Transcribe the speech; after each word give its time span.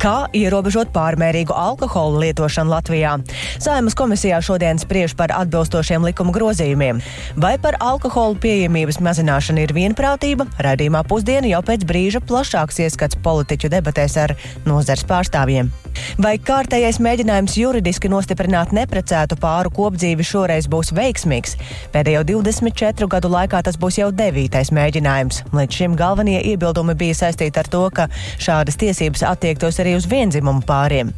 Kā 0.00 0.30
ierobežot 0.32 0.94
pārmērīgu 0.94 1.52
alkohola 1.52 2.22
lietošanu 2.22 2.72
Latvijā? 2.72 3.18
Saimas 3.60 3.92
komisijā 3.98 4.38
šodien 4.40 4.78
spriež 4.80 5.12
par 5.12 5.34
atbilstošiem 5.36 6.06
likuma 6.08 6.32
grozījumiem. 6.32 7.02
Vai 7.36 7.58
par 7.60 7.76
alkohola 7.84 8.38
pieejamības 8.40 8.96
mazināšanu 9.04 9.66
ir 9.66 9.74
vienprātība? 9.76 10.48
Radījumā 10.64 11.04
pusdiena 11.04 11.52
jau 11.52 11.60
pēc 11.68 11.84
brīža 11.84 12.24
plašāks 12.24 12.80
ieskats 12.86 13.20
politiķu 13.20 13.68
debatēs 13.76 14.16
ar 14.24 14.32
nozars 14.64 15.04
pārstāvjiem. 15.04 15.68
Vai 16.20 16.36
kārtējais 16.40 16.96
mēģinājums 17.02 17.58
juridiski 17.60 18.08
nostiprināt 18.08 18.72
neprecētu 18.72 19.36
pāru 19.42 19.72
kopdzīvi 19.74 20.24
šoreiz 20.24 20.68
būs 20.70 20.94
veiksmīgs? 20.96 21.56
Pēdējo 21.92 22.22
24 22.30 23.08
gadu 23.10 23.30
laikā 23.32 23.60
tas 23.66 23.76
būs 23.80 24.00
jau 24.00 24.08
devītais 24.14 24.72
mēģinājums. 24.72 25.42
Līdz 25.52 25.80
šim 25.80 25.96
galvenie 25.98 26.38
iebildumi 26.52 26.96
bija 26.96 27.18
saistīti 27.22 27.60
ar 27.60 27.68
to, 27.68 27.82
ka 27.94 28.08
šādas 28.40 28.78
tiesības 28.80 29.26
attiektos 29.28 29.80
arī 29.82 29.89
uz 29.98 30.08
vienzimumu 30.10 30.64
pāriem. 30.66 31.12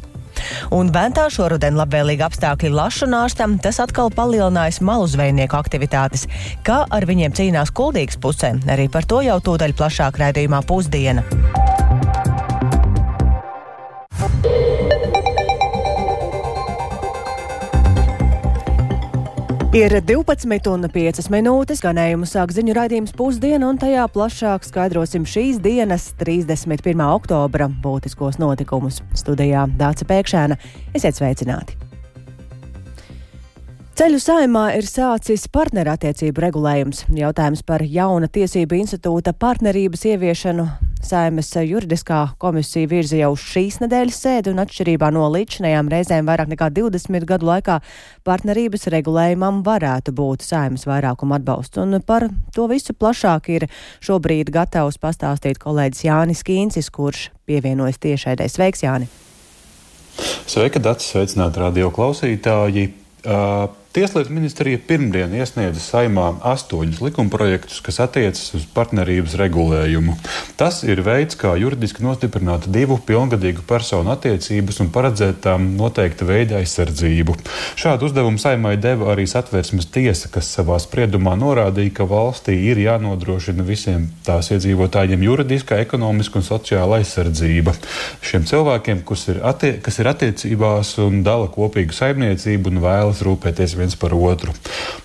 Un 0.73 0.89
Bentā 0.93 1.27
šoruden 1.31 1.77
labvēlīgi 1.77 2.25
apstākļi 2.25 2.71
lašu 2.73 3.07
nārstam, 3.11 3.57
tas 3.61 3.79
atkal 3.83 4.11
palielinājis 4.15 4.81
malu 4.85 5.07
zvejnieku 5.09 5.59
aktivitātes. 5.59 6.27
Kā 6.65 6.83
ar 6.89 7.07
viņiem 7.09 7.35
cīnās 7.37 7.73
kuldīgas 7.75 8.19
pusē, 8.21 8.55
arī 8.73 8.89
par 8.91 9.07
to 9.09 9.21
jau 9.25 9.39
tūdaļ 9.43 9.77
plašāk 9.77 10.21
raidījumā 10.23 10.63
pusdiena. 10.67 11.25
Ir 19.73 19.89
12,5 20.05 21.31
minūtes, 21.33 21.79
ganējumu 21.81 22.27
sāk 22.29 22.51
ziņu 22.53 22.75
raidījums 22.77 23.15
pusdiena, 23.17 23.71
un 23.71 23.79
tajā 23.81 24.03
plašāk 24.13 24.67
skaidrosim 24.67 25.25
šīs 25.25 25.57
dienas, 25.65 26.11
31. 26.19 27.01
oktobra, 27.07 27.71
būtiskos 27.81 28.37
notikumus. 28.37 29.01
Studijā 29.17 29.65
Dāca 29.79 30.05
Pēkšēna. 30.13 30.59
Esiet 30.93 31.17
sveicināti! 31.17 31.82
Ceļu 33.93 34.17
saimā 34.17 34.71
ir 34.73 34.87
sācis 34.89 35.43
partnerattiecību 35.53 36.41
regulējums. 36.41 37.03
Jautājums 37.13 37.59
par 37.61 37.83
jauna 37.85 38.25
tiesību 38.25 38.79
institūta 38.79 39.35
partnerības 39.37 40.07
ieviešanu 40.09 40.63
Saimas 41.05 41.51
juridiskā 41.59 42.23
komisija 42.41 42.89
virza 42.89 43.19
jau 43.19 43.35
šīs 43.37 43.77
nedēļas 43.83 44.17
sēdi 44.23 44.49
un 44.49 44.63
atšķirībā 44.63 45.11
no 45.13 45.27
līdzinējām 45.35 45.91
reizēm 45.93 46.25
vairāk 46.25 46.49
nekā 46.55 46.71
20 46.73 47.27
gadu 47.29 47.45
laikā 47.51 47.75
partnerības 48.25 48.87
regulējumam 48.95 49.61
varētu 49.67 50.15
būt 50.17 50.47
Saimas 50.47 50.87
vairākuma 50.89 51.37
atbalsts. 51.37 51.77
Un 51.83 51.99
par 52.01 52.25
to 52.57 52.65
visu 52.71 52.97
plašāk 52.97 53.51
ir 53.53 53.67
šobrīd 54.01 54.49
gatavs 54.57 54.97
pastāstīt 54.97 55.61
kolēģis 55.61 56.07
Jānis 56.07 56.41
Kīncis, 56.49 56.89
kurš 56.89 57.27
pievienojas 57.45 58.01
tiešaidē. 58.01 58.49
Sveiks, 58.49 58.81
Jāni! 58.87 59.11
Sveika, 60.49 60.81
Dārts! 60.81 61.13
Sveicināti 61.13 61.61
radio 61.61 61.93
klausītāji! 61.93 62.89
Uh, 63.23 63.82
Tieslietu 63.93 64.33
ministrija 64.33 64.79
pirmdien 64.87 65.35
iesniedza 65.37 65.77
saimā 65.77 66.31
astoņus 66.49 66.97
likumprojektus, 67.05 67.77
kas 67.85 67.99
attiecas 68.01 68.55
uz 68.57 68.63
partnerības 68.73 69.35
regulējumu. 69.37 70.15
Tas 70.57 70.79
ir 70.81 71.03
veids, 71.05 71.37
kā 71.37 71.51
juridiski 71.61 72.01
nostiprināt 72.01 72.65
divu 72.73 72.97
pilngadīgu 73.05 73.61
personu 73.69 74.09
attiecības 74.15 74.81
un 74.81 74.89
paredzēt 74.95 75.43
tām 75.45 75.67
noteikta 75.77 76.25
veida 76.25 76.57
aizsardzību. 76.57 77.35
Šādu 77.77 78.07
uzdevumu 78.09 78.41
saimai 78.41 78.71
deva 78.81 79.11
arī 79.13 79.27
satversmes 79.29 79.85
tiesa, 79.93 80.31
kas 80.33 80.49
savā 80.57 80.79
spriedumā 80.81 81.35
norādīja, 81.37 81.93
ka 81.99 82.09
valstī 82.09 82.57
ir 82.71 82.81
jānodrošina 82.81 83.61
visiem 83.69 84.09
tās 84.25 84.49
iedzīvotājiem 84.57 85.27
juridiska, 85.29 85.77
ekonomiska 85.85 86.41
un 86.41 86.47
sociāla 86.49 86.97
aizsardzība. 87.03 87.77
Šiem 88.25 88.49
cilvēkiem, 88.49 89.05
kas 89.05 89.29
ir, 89.29 89.43
attie 89.53 89.75
kas 89.85 90.01
ir 90.01 90.09
attiecībās 90.15 90.97
un 91.05 91.21
dala 91.21 91.53
kopīgu 91.53 91.93
saimniecību 91.93 92.73
un 92.73 92.83
vēlas 92.89 93.21
rūpēties 93.29 93.77
viens 93.83 93.99
par 93.99 94.15
otru. 94.15 94.55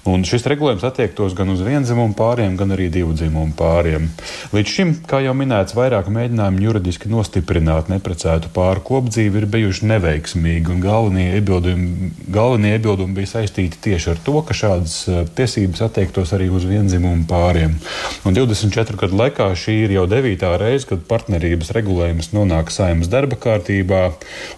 Un 0.09 0.23
šis 0.25 0.47
regulējums 0.49 0.87
attiektos 0.87 1.35
gan 1.37 1.51
uz 1.53 1.61
vienzimumu 1.65 2.15
pāriem, 2.17 2.57
gan 2.57 2.73
arī 2.73 2.89
divu 2.93 3.13
dzimumu 3.17 3.53
pāriem. 3.59 4.09
Līdz 4.55 4.73
šim, 4.73 4.93
kā 5.09 5.21
jau 5.25 5.35
minēts, 5.37 5.75
vairāk 5.77 6.09
mēģinājumu 6.13 6.63
juridiski 6.65 7.11
nostiprināt 7.13 7.91
neprecētu 7.93 8.53
pāru 8.55 8.85
kopdzīvi 8.87 9.43
ir 9.43 9.49
bijuši 9.53 9.89
neveiksmīgi, 9.91 10.73
un 10.73 10.81
galvenie 10.85 11.27
iebildumi, 11.37 12.13
galvenie 12.33 12.77
iebildumi 12.77 13.19
bija 13.19 13.33
saistīti 13.35 13.83
tieši 13.89 14.15
ar 14.15 14.23
to, 14.25 14.39
ka 14.47 14.57
šādas 14.57 14.97
tiesības 15.37 15.85
attiektos 15.89 16.33
arī 16.37 16.49
uz 16.55 16.65
vienzimumu 16.69 17.27
pāriem. 17.29 17.77
Un 18.25 18.39
24 18.39 19.03
gadu 19.03 19.19
laikā 19.19 19.51
šī 19.59 19.77
ir 19.85 19.97
jau 19.99 20.07
devītā 20.09 20.55
reize, 20.61 20.89
kad 20.89 21.05
partnerības 21.11 21.75
regulējums 21.77 22.33
nonāk 22.37 22.73
saimnes 22.73 23.11
darba 23.13 23.37
kārtībā, 23.41 24.03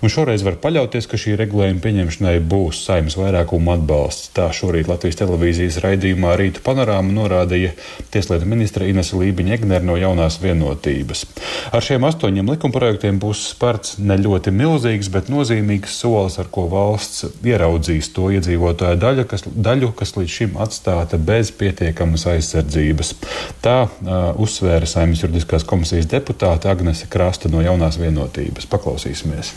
un 0.04 0.12
šoreiz 0.12 0.44
var 0.46 0.60
paļauties, 0.62 1.10
ka 1.10 1.18
šī 1.20 1.34
regulējuma 1.40 1.82
pieņemšanai 1.82 2.38
būs 2.50 2.84
saimnes 2.86 3.18
vairākuma 3.18 3.78
atbalsts 3.78 4.09
atbalsts. 4.10 4.30
Tā 4.34 4.50
šorīt 4.52 4.88
Latvijas 4.88 5.18
televīzijas 5.20 5.80
raidījumā 5.82 6.34
Rīta 6.38 6.60
panorāma 6.64 7.12
norādīja 7.12 7.72
Tieslietu 8.10 8.46
ministra 8.46 8.86
Inese 8.86 9.16
Lībiņa 9.16 9.54
Egner 9.54 9.82
no 9.82 9.96
jaunās 9.96 10.40
vienotības. 10.42 11.26
Ar 11.72 11.82
šiem 11.82 12.04
astoņiem 12.04 12.50
likumprojektiem 12.50 13.18
būs 13.20 13.50
spērts 13.54 13.98
ne 13.98 14.16
ļoti 14.18 14.50
milzīgs, 14.50 15.10
bet 15.10 15.30
nozīmīgs 15.30 15.98
solis, 16.00 16.38
ar 16.38 16.50
ko 16.50 16.68
valsts 16.70 17.26
ieraudzīs 17.44 18.12
to 18.14 18.30
iedzīvotāju 18.34 19.00
daļu, 19.00 19.26
kas, 19.30 19.44
daļu, 19.46 19.92
kas 19.98 20.16
līdz 20.16 20.36
šim 20.36 20.60
atstāta 20.60 21.18
bez 21.18 21.52
pietiekamas 21.52 22.26
aizsardzības. 22.34 23.14
Tā 23.62 23.80
uh, 23.86 24.30
uzsvēra 24.40 24.86
Saimnes 24.86 25.24
juridiskās 25.24 25.66
komisijas 25.66 26.10
deputāte 26.10 26.70
Agnese 26.70 27.10
Krasta 27.10 27.50
no 27.52 27.62
jaunās 27.64 28.00
vienotības. 28.00 28.70
Paklausīsimies! 28.70 29.54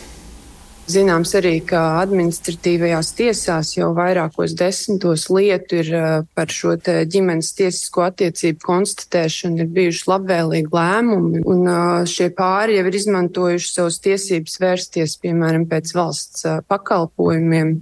Zināms 0.83 1.31
arī, 1.39 1.61
ka 1.63 1.79
administratīvajās 2.01 3.13
tiesās 3.15 3.69
jau 3.77 3.93
vairākos 3.95 4.51
desmitos 4.59 5.29
lietu 5.31 5.77
ir 5.79 5.91
eh, 5.95 6.15
par 6.35 6.51
šo 6.51 6.73
ģimenes 6.83 7.53
tiesisko 7.55 8.03
attiecību 8.09 8.59
konstatēšanu, 8.67 9.63
ir 9.63 9.69
bijuši 9.77 10.09
labvēlīgi 10.11 10.73
lēmumi, 10.75 11.43
un 11.47 11.63
eh, 11.71 12.03
šie 12.11 12.27
pāri 12.35 12.75
jau 12.75 12.87
ir 12.89 12.97
izmantojuši 12.99 13.71
savus 13.71 14.01
tiesības 14.03 14.59
vērsties, 14.59 15.15
piemēram, 15.23 15.69
pēc 15.71 15.95
valsts 15.95 16.43
eh, 16.49 16.59
pakalpojumiem 16.67 17.77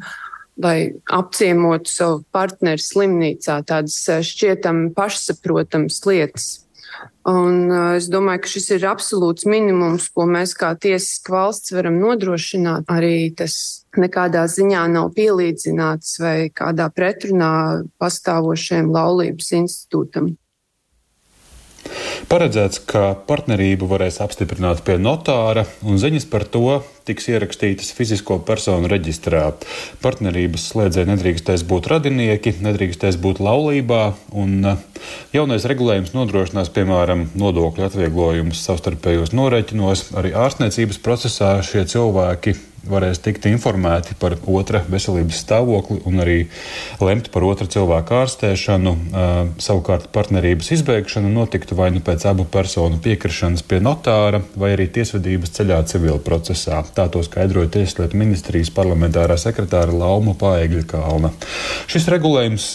lai 0.61 0.91
apciemotu 1.09 1.90
savu 1.90 2.19
partneri 2.29 2.84
slimnīcā, 2.85 3.63
tādas 3.66 3.97
šķietam 4.28 4.91
pašsaprotamas 4.94 6.03
lietas. 6.06 6.51
Un 7.29 7.69
uh, 7.69 7.94
es 8.00 8.07
domāju, 8.09 8.41
ka 8.44 8.50
šis 8.50 8.67
ir 8.78 8.88
absolūts 8.89 9.45
minimums, 9.50 10.07
ko 10.09 10.25
mēs 10.29 10.56
kā 10.57 10.72
tiesiska 10.73 11.35
valsts 11.35 11.73
varam 11.75 12.00
nodrošināt. 12.01 12.89
Arī 12.89 13.31
tas 13.38 13.56
nekādā 13.97 14.47
ziņā 14.50 14.88
nav 14.91 15.11
pielīdzināts 15.17 16.17
vai 16.23 16.35
kādā 16.56 16.90
pretrunā 16.94 17.53
pastāvošajam 18.01 18.90
laulības 18.95 19.51
institūtam. 19.61 20.34
Paredzēts, 22.29 22.81
ka 22.85 23.13
partnerību 23.27 23.87
varēs 23.89 24.19
apstiprināt 24.23 24.83
pie 24.85 24.97
notāra, 25.01 25.63
un 25.87 25.97
ziņas 26.01 26.27
par 26.29 26.45
to 26.45 26.81
tiks 27.07 27.29
ierakstītas 27.31 27.89
fizisko 27.97 28.37
personu 28.45 28.89
reģistrā. 28.91 29.47
Partnerības 30.03 30.67
slēdzēji 30.71 31.09
nedrīkstēs 31.09 31.65
būt 31.67 31.89
radinieki, 31.91 32.55
nedrīkstēs 32.61 33.17
būt 33.21 33.41
laulībā, 33.41 34.01
un 34.37 34.73
uh, 34.73 34.81
jaunais 35.33 35.65
regulējums 35.69 36.13
nodrošinās, 36.17 36.69
piemēram, 36.75 37.29
nodokļu 37.41 37.87
atvieglojumus 37.87 38.61
savstarpējos 38.67 39.33
norēķinos. 39.37 40.11
Arī 40.21 40.35
ārstniecības 40.37 41.01
procesā 41.01 41.55
šie 41.65 41.87
cilvēki 41.89 42.55
varēs 42.89 43.19
tikt 43.21 43.45
informēti 43.49 44.15
par 44.19 44.35
otra 44.49 44.81
veselības 44.89 45.41
stāvokli 45.43 45.99
un 46.09 46.21
arī 46.23 46.37
lemt 47.01 47.29
par 47.33 47.45
otra 47.45 47.67
cilvēka 47.69 48.21
ārstēšanu. 48.23 48.93
Savukārt 49.61 50.09
partnerības 50.15 50.71
izbeigšana 50.77 51.29
notiktu 51.31 51.77
vai 51.77 51.91
nu 51.93 52.01
pēc 52.05 52.25
abu 52.31 52.45
personu 52.49 52.97
piekrišanas 53.03 53.63
pie 53.67 53.81
notāra, 53.83 54.41
vai 54.55 54.73
arī 54.75 54.87
tiesvedības 54.93 55.53
ceļā 55.57 55.81
civila 55.91 56.17
procesā. 56.23 56.81
Tā 56.95 57.07
to 57.11 57.22
skaidroja 57.25 57.69
Tieslietu 57.72 58.17
ministrijas 58.19 58.72
parlamentārā 58.73 59.37
sekretāra 59.39 59.93
Lauma 59.93 60.34
Paegļa 60.39 60.84
Kalna. 60.89 61.31
Šis 61.91 62.09
regulējums 62.11 62.67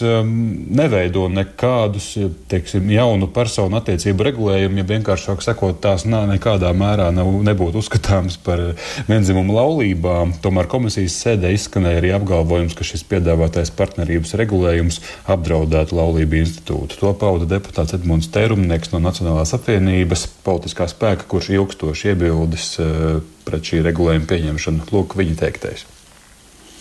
neveido 0.76 1.26
nekādus 1.32 2.12
teiksim, 2.50 2.88
jaunu 2.94 3.29
personu 3.35 3.81
attiecību 3.81 4.31
regulējumu, 4.31 4.81
ja 4.81 4.88
vienkāršāk 4.94 5.43
sakot, 5.44 5.81
tās 5.82 6.06
nekādā 6.06 6.70
mērā 6.76 7.11
nav, 7.14 7.32
nebūtu 7.47 7.82
uzskatāms 7.82 8.38
par 8.47 8.62
vienzimumu 9.11 9.56
laulību 9.56 9.96
valdībām. 9.97 10.35
Tomēr 10.43 10.69
komisijas 10.69 11.17
sēdē 11.23 11.53
izskanēja 11.55 12.01
arī 12.01 12.13
apgalvojums, 12.15 12.75
ka 12.75 12.85
šis 12.85 13.05
piedāvātais 13.09 13.71
partnerības 13.71 14.35
regulējums 14.37 15.01
apdraudētu 15.27 15.97
laulību 15.97 16.41
institūtu. 16.43 16.99
To 17.01 17.13
pauda 17.15 17.47
deputāts 17.47 17.95
Edmunds 17.95 18.29
Tērumnieks 18.29 18.93
no 18.93 19.01
Nacionālās 19.01 19.55
apvienības 19.57 20.27
politiskā 20.45 20.89
spēka, 20.89 21.27
kurš 21.29 21.51
ilgstoši 21.57 22.13
iebildes 22.13 22.79
eh, 22.79 23.21
pret 23.45 23.63
šī 23.63 23.83
regulējuma 23.87 24.27
pieņemšanu. 24.27 24.89
Lūk, 24.93 25.17
viņa 25.17 25.37
teiktais 25.45 25.87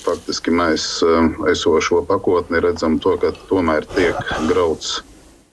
faktiski 0.06 0.52
mēs 0.54 1.02
eh, 1.02 1.32
esošo 1.50 2.04
pakotni 2.06 2.60
redzam 2.62 3.00
to, 3.02 3.16
ka 3.18 3.32
tomēr 3.50 3.88
tiek 3.96 4.20
grauds 4.46 5.00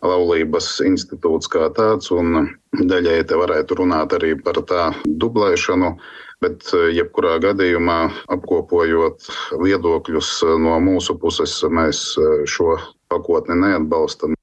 laulības 0.02 0.82
institūts 0.84 1.48
kā 1.48 1.70
tāds, 1.72 2.10
un 2.12 2.50
daļai 2.74 3.22
te 3.24 3.38
varētu 3.38 3.78
runāt 3.78 4.12
arī 4.18 4.34
par 4.36 4.58
tā 4.66 4.90
dublēšanu. 5.06 5.94
Bet, 6.42 6.66
jebkurā 6.96 7.36
gadījumā, 7.44 7.98
apkopojot 8.34 9.28
viedokļus 9.62 10.30
no 10.64 10.78
mūsu 10.82 11.14
puses, 11.22 11.54
mēs 11.70 12.02
šo 12.50 12.76
pakotni 13.12 13.58
neatbalstam. 13.60 14.34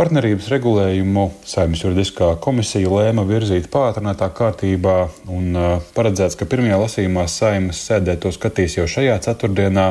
Partnerības 0.00 0.46
regulējumu 0.48 1.26
Saimnes 1.44 1.82
juridiskā 1.82 2.30
komisija 2.40 2.88
lēma 2.88 3.20
virzīt 3.28 3.66
pātrinātā 3.68 4.30
kārtībā 4.32 4.94
un 5.28 5.58
paredzēts, 5.92 6.38
ka 6.40 6.46
pirmajā 6.48 6.78
lasījumā 6.80 7.26
Saimnes 7.28 7.82
sēdē 7.84 8.14
to 8.22 8.32
skatīs 8.32 8.78
jau 8.78 8.86
šajā 8.88 9.18
ceturtdienā, 9.26 9.84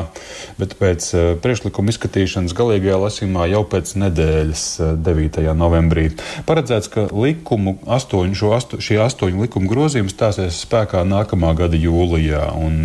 bet 0.58 0.74
pēc 0.80 1.06
priekšlikuma 1.44 1.94
izskatīšanas 1.94 2.56
galīgajā 2.58 2.98
lasījumā 3.04 3.46
jau 3.52 3.62
pēc 3.70 3.94
nedēļas, 4.02 4.66
9. 5.06 5.46
novembrī. 5.62 6.08
Paredzēts, 6.48 6.90
ka 6.90 7.06
likumu 7.14 7.76
astoņu, 7.86 8.50
astu, 8.58 8.82
šie 8.82 8.98
astoņu 9.06 9.46
likumu 9.46 9.70
grozījumi 9.70 10.10
stāsies 10.10 10.58
spēkā 10.66 11.06
nākamā 11.06 11.54
gada 11.62 11.78
jūlijā. 11.78 12.48
Un, 12.58 12.82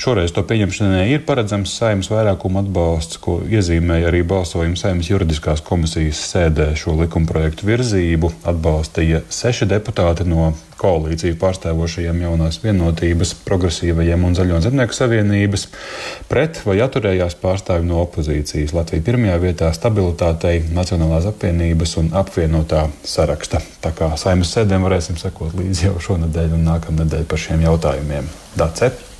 Šoreiz 0.00 0.34
to 0.34 0.42
pieņemšanai 0.46 1.06
ir 1.12 1.24
paredzams 1.26 1.74
saimnes 1.78 2.10
vairākuma 2.12 2.64
atbalsts, 2.64 3.20
ko 3.22 3.38
iezīmēja 3.46 4.10
arī 4.10 4.24
balsojuma 4.28 4.78
saimnes 4.78 5.10
juridiskās 5.10 5.64
komisijas 5.64 6.22
sēdē. 6.32 6.72
Šo 6.78 6.96
likumprojektu 7.00 7.68
virzību 7.68 8.32
atbalstīja 8.50 9.24
seši 9.32 9.70
deputāti 9.70 10.26
no 10.28 10.52
koalīciju 10.80 11.36
pārstāvošajiem 11.40 12.20
jaunās 12.24 12.58
vienotības, 12.62 13.34
progresīvajiem 13.46 14.26
un 14.28 14.36
zaļo 14.36 14.60
zemnieku 14.64 14.96
savienības, 14.96 15.68
pret 16.30 16.60
vai 16.66 16.80
atturējās 16.84 17.38
pārstāvi 17.40 17.88
no 17.88 18.02
opozīcijas. 18.04 18.74
Latvija 18.76 19.06
pirmajā 19.06 19.38
vietā 19.46 19.70
stabilitātei, 19.76 20.64
Nacionālās 20.74 21.28
apvienības 21.30 21.96
un 22.02 22.12
apvienotā 22.18 22.86
saraksta. 23.06 23.62
Tā 23.84 23.94
kā 23.96 24.10
saimnes 24.20 24.52
sēdēm 24.56 24.86
varēsim 24.88 25.18
sekot 25.20 25.56
līdzi 25.58 25.88
jau 25.88 25.96
šonadēļ 26.10 26.58
un 26.58 26.70
nākamnedēļ 26.72 27.26
par 27.30 27.44
šiem 27.46 27.66
jautājumiem. 27.68 28.30
Dace! 28.58 29.13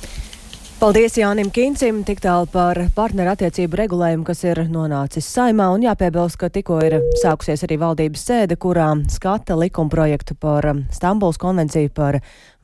Paldies 0.75 1.13
Jānim 1.15 1.47
Kīncim, 1.55 2.01
tik 2.03 2.19
tālu 2.19 2.49
par 2.51 2.75
partnerattiecību 2.97 3.77
regulējumu, 3.79 4.25
kas 4.27 4.41
ir 4.43 4.59
nonācis 4.67 5.23
saimā, 5.31 5.69
un 5.71 5.85
jāpiebilst, 5.85 6.35
ka 6.41 6.49
tikko 6.51 6.81
ir 6.83 6.97
sākusies 7.21 7.63
arī 7.63 7.77
valdības 7.79 8.25
sēde, 8.27 8.57
kurā 8.59 8.89
skata 9.07 9.55
likumprojektu 9.55 10.35
par 10.35 10.67
Stambuls 10.91 11.39
konvenciju 11.39 11.93
par 11.95 12.19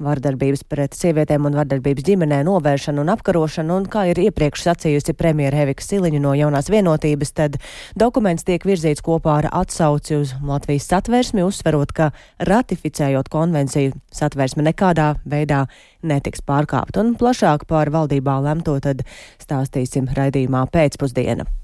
vardarbības 0.06 0.63
pret 0.69 0.95
sievietēm 0.98 1.45
un 1.48 1.56
vardarbības 1.59 2.06
ģimenē 2.07 2.42
novēršanu 2.48 3.03
un 3.03 3.12
apkarošanu, 3.13 3.77
un 3.81 3.88
kā 3.92 4.07
ir 4.12 4.21
iepriekš 4.25 4.65
sacījusi 4.68 5.15
premjera 5.18 5.62
Hevika 5.62 5.86
Siliņa 5.86 6.21
no 6.24 6.33
jaunās 6.38 6.71
vienotības, 6.74 7.33
tad 7.38 7.57
dokuments 8.00 8.48
tiek 8.48 8.65
virzīts 8.68 9.03
kopā 9.06 9.38
ar 9.42 9.50
atsauci 9.62 10.18
uz 10.18 10.36
Latvijas 10.42 10.89
satversmi, 10.92 11.45
uzsverot, 11.45 11.94
ka 11.95 12.12
ratificējot 12.50 13.31
konvenciju 13.31 13.95
satversme 14.12 14.65
nekādā 14.71 15.13
veidā 15.24 15.65
netiks 16.01 16.44
pārkāpta, 16.45 17.06
un 17.06 17.15
plašāk 17.19 17.68
par 17.69 17.94
valdībā 17.94 18.42
lemto 18.44 18.80
tad 18.83 19.06
stāstīsim 19.42 20.09
raidījumā 20.18 20.68
pēcpusdiena. 20.74 21.61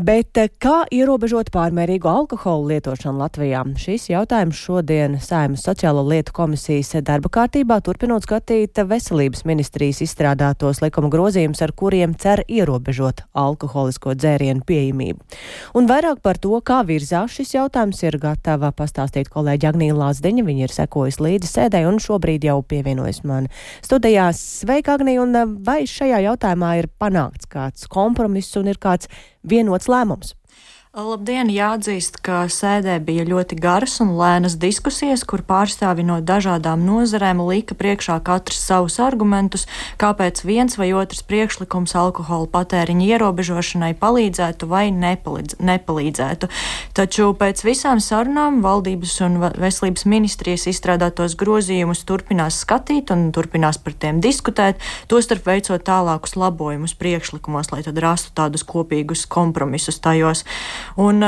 Bet 0.00 0.38
eh, 0.40 0.48
kā 0.62 0.86
ierobežot 0.94 1.50
pārmērīgu 1.52 2.08
alkoholu 2.08 2.70
lietošanu 2.70 3.20
Latvijā? 3.20 3.60
Šis 3.76 4.06
jautājums 4.08 4.56
šodien 4.56 5.18
Saimas 5.20 5.60
sociālo 5.66 6.00
lietu 6.06 6.32
komisijas 6.32 6.94
darba 7.04 7.28
kārtībā 7.34 7.76
turpinot 7.84 8.24
skatīt 8.24 8.80
veselības 8.88 9.44
ministrijas 9.44 10.00
izstrādātos 10.06 10.80
likuma 10.80 11.10
grozījumus, 11.12 11.60
ar 11.60 11.74
kuriem 11.76 12.14
cer 12.16 12.40
ierobežot 12.48 13.26
alkoholisko 13.36 14.14
dzērienu 14.16 14.64
pieejamību. 14.64 15.20
Un 15.76 15.90
vairāk 15.90 16.22
par 16.24 16.40
to, 16.40 16.54
kā 16.64 16.80
virzās 16.88 17.36
šis 17.36 17.52
jautājums, 17.58 18.00
ir 18.06 18.16
gatava 18.22 18.70
pastāstīt 18.72 19.28
kolēģi 19.28 19.68
Agnija 19.68 19.98
Lāsdeņa. 19.98 20.46
Viņa 20.48 20.64
ir 20.64 20.76
sekojusi 20.78 21.26
līdzi 21.26 21.50
sēdē 21.50 21.82
un 21.90 22.00
šobrīd 22.00 22.46
jau 22.48 22.62
pievienojas 22.64 23.20
man 23.28 23.50
studijās. 23.82 24.40
Sveika, 24.62 24.96
Agnija! 24.96 25.26
Un 25.26 25.36
eh, 25.42 25.52
vai 25.68 25.82
šajā 25.84 26.22
jautājumā 26.30 26.72
ir 26.80 26.88
panākts 26.96 27.52
kāds 27.52 27.84
kompromiss 27.92 28.56
un 28.56 28.72
ir 28.72 28.80
kāds 28.80 29.12
vienots 29.42 29.88
lēmums. 29.88 30.34
Labdien! 30.90 31.46
Jāatzīst, 31.54 32.16
ka 32.18 32.48
sēdē 32.50 32.96
bija 33.06 33.22
ļoti 33.22 33.54
garas 33.62 34.00
un 34.02 34.08
lēnas 34.18 34.56
diskusijas, 34.58 35.22
kur 35.22 35.44
pārstāvi 35.46 36.02
no 36.02 36.16
dažādām 36.18 36.82
nozarēm 36.82 37.38
lika 37.46 37.76
priekšā 37.78 38.16
katrs 38.26 38.58
savus 38.58 38.96
argumentus, 38.98 39.68
kāpēc 40.02 40.42
viens 40.42 40.74
vai 40.80 40.88
otrs 40.98 41.22
priekšlikums 41.30 41.94
alkohola 41.94 42.48
patēriņa 42.50 43.06
ierobežošanai 43.06 43.92
palīdzētu 44.02 44.66
vai 44.66 44.88
nepalīdz, 44.90 45.60
nepalīdzētu. 45.62 46.48
Taču 46.98 47.28
pēc 47.38 47.62
visām 47.68 48.02
sarunām 48.02 48.58
valdības 48.66 49.14
un 49.28 49.38
veselības 49.46 50.08
ministrijas 50.10 50.66
izstrādātos 50.74 51.38
grozījumus 51.38 52.02
turpinās 52.02 52.58
skatīt 52.64 53.14
un 53.14 53.28
turpinās 53.30 53.78
par 53.78 53.94
tiem 53.94 54.18
diskutēt, 54.18 54.82
tostarp 55.06 55.46
veicot 55.52 55.86
tālākus 55.86 56.34
labojumus 56.34 56.98
priekšlikumos, 56.98 57.70
lai 57.70 57.86
tad 57.86 58.02
rastu 58.02 58.34
tādus 58.42 58.66
kopīgus 58.66 59.28
kompromisus 59.30 60.02
tajos. 60.02 60.42
Un 61.00 61.22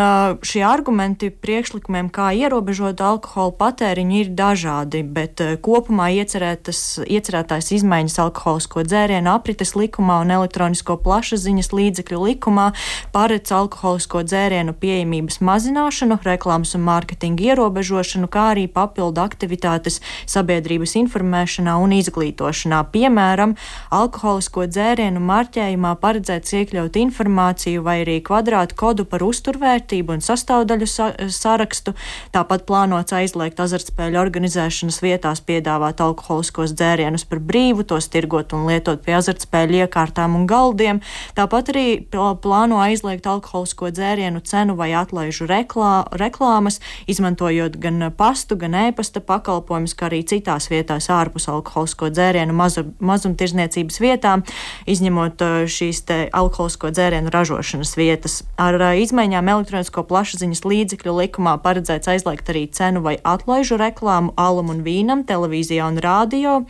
šie 0.44 0.62
argumenti 0.66 1.30
priekšlikumiem, 1.30 2.10
kā 2.12 2.30
ierobežot 2.36 3.00
alkohola 3.02 3.54
patēriņu, 3.58 4.16
ir 4.22 4.30
dažādi, 4.36 5.02
bet 5.06 5.40
kopumā 5.64 6.08
iecerētās 6.16 7.70
izmaiņas 7.76 8.18
alkoholisko 8.24 8.84
dzērienu 8.88 9.30
aprites 9.32 9.74
likumā 9.78 10.20
un 10.24 10.32
elektronisko 10.34 10.96
plašsaziņas 11.04 11.72
līdzekļu 11.76 12.20
likumā 12.26 12.70
paredz 13.14 13.52
alkoholisko 13.54 14.24
dzērienu 14.26 14.74
pieejamības 14.82 15.40
mazināšanu, 15.44 16.18
reklāmas 16.26 16.74
un 16.78 16.84
mārketinga 16.88 17.52
ierobežošanu, 17.52 18.30
kā 18.32 18.48
arī 18.54 18.66
papildu 18.72 19.22
aktivitātes 19.22 20.00
sabiedrības 20.30 20.96
informēšanā 21.02 21.76
un 21.82 21.94
izglītošanā. 21.98 22.82
Piemēram, 22.94 23.56
alkoholisko 23.92 24.66
dzērienu 24.70 25.22
marķējumā 25.22 25.94
paredzēts 26.02 26.56
iekļaut 26.60 26.98
informāciju 27.02 27.84
vai 27.86 28.00
arī 28.06 28.18
kvadrātu 28.24 28.78
kodu 28.78 29.06
par 29.08 29.20
uzturu 29.22 29.41
uzturvērtību 29.42 30.14
un 30.14 30.22
sastāvdaļu 30.22 30.86
sa 30.86 31.10
sarakstu. 31.32 31.94
Tāpat 32.34 32.64
plānots 32.68 33.14
aizliegt 33.16 33.58
azartspēļu 33.60 34.20
organizēšanas 34.20 35.00
vietās 35.02 35.42
piedāvāt 35.42 36.00
alkoholiskos 36.00 36.74
dzērienus 36.78 37.26
par 37.26 37.42
brīvu, 37.42 37.82
tos 37.88 38.08
tirgot 38.12 38.54
un 38.54 38.68
lietot 38.70 39.02
pie 39.02 39.16
azartspēļu 39.18 39.82
iekārtām 39.82 40.36
un 40.38 40.46
galdiem. 40.46 41.02
Tāpat 41.34 41.72
arī 41.74 41.86
plāno 42.12 42.78
aizliegt 42.82 43.26
alkoholisko 43.26 43.90
dzērienu 43.90 44.42
cenu 44.46 44.76
vai 44.78 44.92
atlaižu 44.94 45.48
reklā, 45.50 46.06
reklāmas, 46.14 46.78
izmantojot 47.10 47.80
gan 47.82 48.10
pastu, 48.16 48.56
gan 48.60 48.76
ēpasta 48.86 49.24
pakalpojumus, 49.26 49.96
kā 49.98 50.06
arī 50.10 50.22
citās 50.28 50.70
vietās 50.70 51.10
ārpus 51.10 51.48
alkoholisko 51.50 52.12
dzērienu 52.14 52.54
mazu, 52.54 52.86
mazumtirdzniecības 53.02 53.98
vietām, 54.02 54.46
izņemot 54.86 55.42
uh, 55.42 55.58
šīs 55.66 56.04
alkoholisko 56.30 56.92
dzērienu 56.94 57.32
ražošanas 57.34 57.96
vietas. 57.98 58.40
Ar 58.60 58.78
uh, 58.78 58.92
izmaiņām 59.32 59.48
elektronisko 59.48 60.02
plašsaziņas 60.04 60.60
līdzekļu 60.68 61.12
likumā 61.16 61.56
paredzēts 61.64 62.10
aizliegt 62.12 62.48
arī 62.52 62.66
cenu 62.68 63.00
vai 63.00 63.16
atlaižu 63.24 63.78
reklāmu 63.80 64.34
alam 64.36 64.68
un 64.68 64.82
vīnam, 64.84 65.24
televīzijā 65.24 65.86
un 65.88 65.96
rādio. 65.96 66.66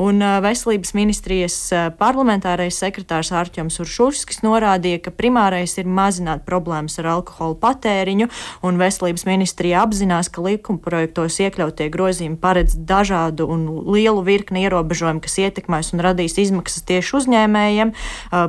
Un 0.00 0.24
veselības 0.40 0.94
ministrijas 0.96 1.56
parlamentārais 1.98 2.78
sekretārs 2.80 3.32
Ārķoms 3.36 3.76
Uršurskis 3.84 4.40
norādīja, 4.46 5.02
ka 5.04 5.12
primārais 5.12 5.76
ir 5.76 5.84
mazināt 5.84 6.46
problēmas 6.48 6.96
ar 7.02 7.10
alkoholu 7.18 7.58
patēriņu, 7.60 8.30
un 8.64 8.80
veselības 8.80 9.26
ministrija 9.28 9.84
apzinās, 9.84 10.32
ka 10.32 10.40
likuma 10.40 10.80
projektos 10.80 11.36
iekļautie 11.44 11.90
grozījumi 11.92 12.40
paredz 12.40 12.78
dažādu 12.78 13.44
un 13.44 13.68
lielu 13.92 14.24
virkni 14.24 14.64
ierobežojumu, 14.64 15.20
kas 15.20 15.36
ietekmēs 15.44 15.92
un 15.92 16.04
radīs 16.06 16.38
izmaksas 16.40 16.86
tieši 16.88 17.16
uzņēmējiem, 17.20 17.92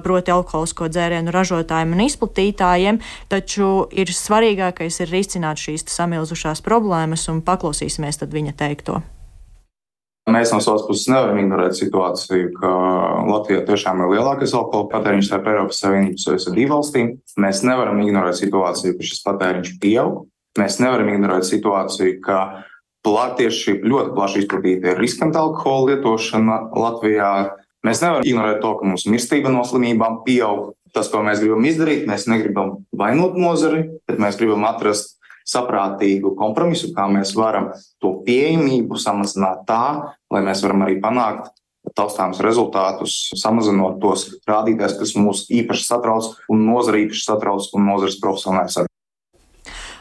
proti 0.07 0.35
alkoholisko 0.35 0.87
dzērienu 0.93 1.35
ražotājiem 1.35 1.95
un 1.97 2.07
izplatītājiem, 2.07 3.03
taču 3.27 3.56
taču 3.57 3.87
ir 3.91 4.09
svarīgākais 4.13 5.01
ir 5.01 5.09
risināt 5.09 5.57
šīs 5.57 5.87
samilzušās 5.89 6.61
problēmas 6.61 7.27
un 7.31 7.41
paklausīsimies 7.41 8.21
viņa 8.21 8.53
teikto. 8.53 9.01
Mēs 10.27 10.51
no 10.51 10.59
savas 10.59 10.83
puses 10.85 11.07
nevaram 11.07 11.39
ignorēt 11.39 11.73
situāciju, 11.73 12.51
ka 12.59 12.69
Latvijā 13.31 13.63
tiešām 13.65 14.03
ir 14.03 14.11
lielākais 14.11 14.53
alkohola 14.53 14.89
patēriņš 14.91 15.29
starp 15.29 15.47
Eiropas 15.47 15.79
Savienības 15.81 16.27
OECD 16.27 16.67
valstīm. 16.67 17.13
Mēs 17.39 17.63
nevaram 17.63 18.01
ignorēt 18.03 18.35
situāciju, 18.41 18.97
ka 18.97 19.07
šis 19.07 19.23
patēriņš 19.23 19.71
pieaug. 19.81 20.25
Mēs 20.59 20.81
nevaram 20.83 21.13
ignorēt 21.15 21.47
situāciju, 21.47 22.19
ka 22.21 22.41
tieši 23.07 23.79
ļoti 23.87 24.13
plaši 24.17 24.43
izplatīta 24.43 24.91
ir 24.91 24.99
riskanta 24.99 25.45
alkohola 25.47 25.93
lietošana 25.93 26.59
Latvijā. 26.75 27.31
Mēs 27.87 28.03
nevaram 28.03 28.27
ignorēt 28.27 28.59
to, 28.61 28.73
ka 28.75 28.91
mūsu 28.91 29.13
mirstība 29.13 29.53
no 29.53 29.63
slimībām 29.63 30.25
pieaug 30.27 30.73
tas, 30.95 31.09
ko 31.11 31.21
mēs 31.25 31.41
gribam 31.43 31.65
izdarīt, 31.67 32.07
mēs 32.09 32.27
negribam 32.31 32.81
vainot 32.95 33.37
nozari, 33.39 33.85
bet 34.07 34.19
mēs 34.21 34.39
gribam 34.39 34.65
atrast 34.69 35.15
saprātīgu 35.47 36.33
kompromisu, 36.37 36.91
kā 36.95 37.07
mēs 37.11 37.31
varam 37.37 37.71
to 38.03 38.17
pieejamību 38.27 38.99
samazināt 38.99 39.63
tā, 39.69 39.83
lai 40.33 40.43
mēs 40.43 40.63
varam 40.65 40.83
arī 40.87 40.97
panākt 41.03 41.53
taustāms 41.95 42.41
rezultātus, 42.43 43.15
samazinot 43.39 44.01
tos 44.03 44.27
rādītājus, 44.47 44.97
kas 44.99 45.15
mūs 45.15 45.45
īpaši 45.55 45.87
satrauc 45.87 46.33
un 46.51 46.65
nozara 46.67 46.99
īpaši 47.05 47.23
satrauc 47.29 47.71
un 47.77 47.87
nozares 47.87 48.19
profesionāļus 48.19 48.81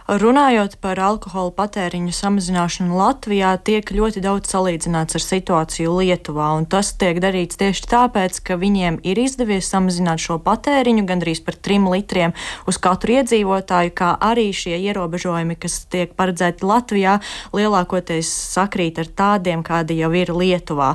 Runājot 0.07 0.77
par 0.79 1.01
alkohola 1.03 1.51
patēriņu 1.51 2.13
samazināšanu 2.15 2.95
Latvijā, 2.95 3.49
tiek 3.59 3.89
ļoti 3.91 4.21
daudz 4.23 4.53
salīdzināts 4.53 5.17
ar 5.19 5.23
situāciju 5.25 5.97
Lietuvā, 5.99 6.53
un 6.55 6.63
tas 6.71 6.93
tiek 6.95 7.19
darīts 7.19 7.59
tieši 7.59 7.89
tāpēc, 7.91 8.39
ka 8.47 8.55
viņiem 8.61 9.01
ir 9.03 9.19
izdevies 9.19 9.67
samazināt 9.67 10.23
šo 10.23 10.37
patēriņu 10.45 11.03
gandrīz 11.09 11.41
par 11.43 11.59
3 11.59 11.91
litriem 11.91 12.37
uz 12.71 12.79
katru 12.79 13.17
iedzīvotāju, 13.17 13.95
kā 13.99 14.13
arī 14.23 14.53
šie 14.55 14.77
ierobežojumi, 14.85 15.59
kas 15.59 15.81
tiek 15.91 16.15
paredzēti 16.15 16.63
Latvijā, 16.63 17.17
lielākoties 17.51 18.31
sakrīt 18.55 19.03
ar 19.03 19.11
tādiem, 19.11 19.67
kādi 19.67 19.99
jau 19.99 20.13
ir 20.15 20.31
Lietuvā. 20.31 20.93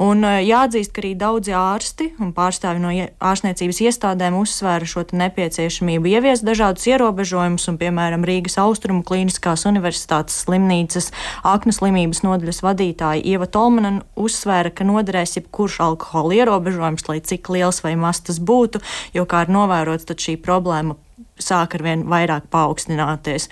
Un 0.00 0.24
eh, 0.24 0.38
jāatzīst, 0.48 0.94
ka 0.96 1.04
arī 1.04 1.12
daudzi 1.20 1.52
ārsti 1.52 2.14
un 2.16 2.32
pārstāvi 2.32 2.80
no 2.80 2.96
ārstniecības 2.96 3.84
iestādēm 3.90 4.40
uzsvēra 4.40 4.88
šo 4.88 5.04
nepieciešamību 5.12 6.16
ieviest 6.16 6.48
dažādus 6.48 6.88
ierobežojumus, 6.88 7.68
un, 7.68 7.80
piemēram, 7.84 8.24
Rīgas 8.24 8.53
Rīgas 8.54 8.62
Austrumu 8.62 9.02
Kliniskās 9.02 9.64
Universitātes 9.66 10.44
slimnīcas 10.44 11.10
aknu 11.42 11.72
slimības 11.72 12.22
nodaļas 12.22 12.62
vadītāja 12.62 13.24
Ieva 13.24 13.46
Tolmana 13.46 14.04
uzsvēra, 14.14 14.70
ka 14.70 14.84
noderēs 14.84 15.36
jebkurš 15.38 15.80
alkohola 15.80 16.34
ierobežojums, 16.38 17.08
lai 17.08 17.20
cik 17.20 17.50
liels 17.50 17.82
vai 17.82 17.96
maz 17.96 18.20
tas 18.22 18.38
būtu, 18.38 18.80
jo, 19.14 19.26
kā 19.26 19.44
ir 19.44 19.50
novērots, 19.50 20.06
tad 20.06 20.22
šī 20.22 20.36
problēma 20.38 20.94
sāk 21.40 21.74
ar 21.74 21.82
vien 21.82 22.04
vairāk 22.06 22.46
paaugstināties. 22.52 23.48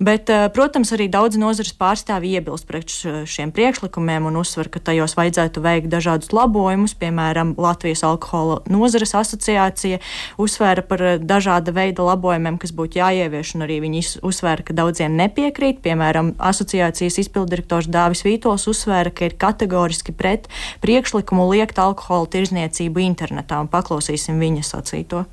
Bet, 0.00 0.30
eh, 0.30 0.48
protams, 0.48 0.92
arī 0.92 1.08
daudz 1.10 1.36
nozares 1.36 1.74
pārstāvji 1.76 2.40
iebilst 2.40 2.66
pret 2.66 2.88
šiem 2.88 3.52
priekšlikumiem 3.52 4.26
un 4.26 4.36
uzsver, 4.40 4.70
ka 4.70 4.80
tajos 4.80 5.14
vajadzētu 5.14 5.60
veikt 5.60 5.88
dažādus 5.92 6.32
labojumus. 6.32 6.94
Piemēram, 6.94 7.54
Latvijas 7.56 8.02
alkohola 8.02 8.62
nozares 8.68 9.12
asociācija 9.12 10.00
uzsvēra 10.38 10.86
par 10.86 11.02
eh, 11.02 11.18
dažāda 11.18 11.72
veida 11.72 12.02
labojumiem, 12.02 12.58
kas 12.58 12.72
būtu 12.72 13.00
jāievieš, 13.02 13.54
un 13.56 13.66
arī 13.68 13.80
viņi 13.84 14.02
uzsvēra, 14.22 14.64
ka 14.64 14.72
daudziem 14.72 15.16
nepiekrīt. 15.16 15.82
Piemēram, 15.84 16.34
asociācijas 16.38 17.20
izpildirektors 17.20 17.90
Dāvis 17.92 18.24
Vītols 18.24 18.66
uzsvēra, 18.66 19.12
ka 19.12 19.28
ir 19.28 19.36
kategoriski 19.36 20.12
pret 20.16 20.48
priekšlikumu 20.80 21.50
liekt 21.52 21.78
alkohola 21.78 22.26
tirzniecību 22.26 23.04
internetā, 23.04 23.60
un 23.60 23.68
paklausīsim 23.68 24.40
viņa 24.40 24.64
sacīto. 24.64 25.26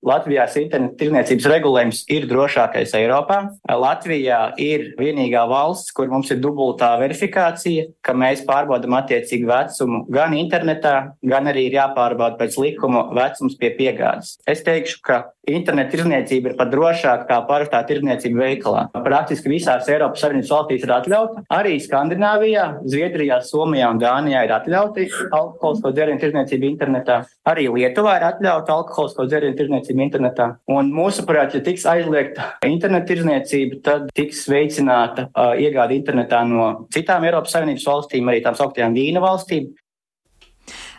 Latvijas 0.00 0.54
interneta 0.56 0.96
tirniecības 0.96 1.46
regulējums 1.52 1.98
ir 2.12 2.24
drošākais 2.30 2.94
Eiropā. 2.96 3.40
Latvijā 3.68 4.38
ir 4.60 4.86
vienīgā 4.96 5.42
valsts, 5.50 5.92
kur 5.92 6.08
mums 6.08 6.30
ir 6.32 6.40
dubultā 6.40 6.94
verifikācija, 7.02 7.90
ka 8.00 8.14
mēs 8.16 8.40
pārbaudām 8.48 8.96
attiecīgu 8.96 9.50
vecumu 9.50 10.04
gan 10.12 10.32
internetā, 10.38 10.94
gan 11.20 11.50
arī 11.52 11.66
ir 11.68 11.76
jāpārbauda 11.76 12.40
pēc 12.40 12.56
likuma 12.62 13.10
vecums 13.16 13.58
pie 13.60 13.74
piegādes. 13.76 14.38
Es 14.48 14.64
teikšu, 14.64 15.02
ka 15.04 15.20
interneta 15.50 15.92
tirniecība 15.96 16.52
ir 16.52 16.56
pat 16.56 16.72
drošāka 16.72 17.26
kā 17.28 17.38
parastā 17.48 17.82
tirniecība 17.88 18.46
veikalā. 18.46 18.86
Praktiski 19.04 19.52
visās 19.52 19.88
Eiropas 19.90 20.24
Savienības 20.24 20.52
valstīs 20.54 20.84
ir 20.86 20.94
atļauta. 20.96 21.44
Arī 21.52 21.76
Skandināvijā, 21.82 22.66
Zviedrijā, 22.88 23.40
Somijā 23.44 23.90
un 23.92 24.00
Dānijā 24.00 24.46
ir 24.46 24.56
atļauti 24.56 25.08
alkoholisko 25.28 25.92
dzērienu 25.96 26.24
tirniecība 26.24 26.68
internetā. 26.70 27.20
Arī 27.50 27.68
Lietuvā 27.72 28.18
ir 28.20 28.28
atļauta 28.30 28.76
alkoholisko 28.80 29.26
dzērienu 29.28 29.58
tirniecība 29.58 29.89
tirdzniecību 29.90 30.04
internetā. 30.06 30.48
Un 30.70 30.90
mūsuprāt, 30.94 31.54
ja 31.54 31.60
tiks 31.64 31.86
aizliegta 31.86 32.56
interneta 32.66 33.06
tirdzniecība, 33.10 33.80
tad 33.82 34.10
tiks 34.14 34.46
veicināta 34.48 35.28
uh, 35.30 35.54
iegāde 35.58 35.96
internetā 35.96 36.44
no 36.46 36.86
citām 36.92 37.24
Eiropas 37.24 37.52
Savienības 37.56 37.86
valstīm, 37.86 38.28
arī 38.28 38.42
tām 38.42 38.56
sauktām 38.58 38.94
vīna 38.94 39.20
valstīm. 39.20 39.72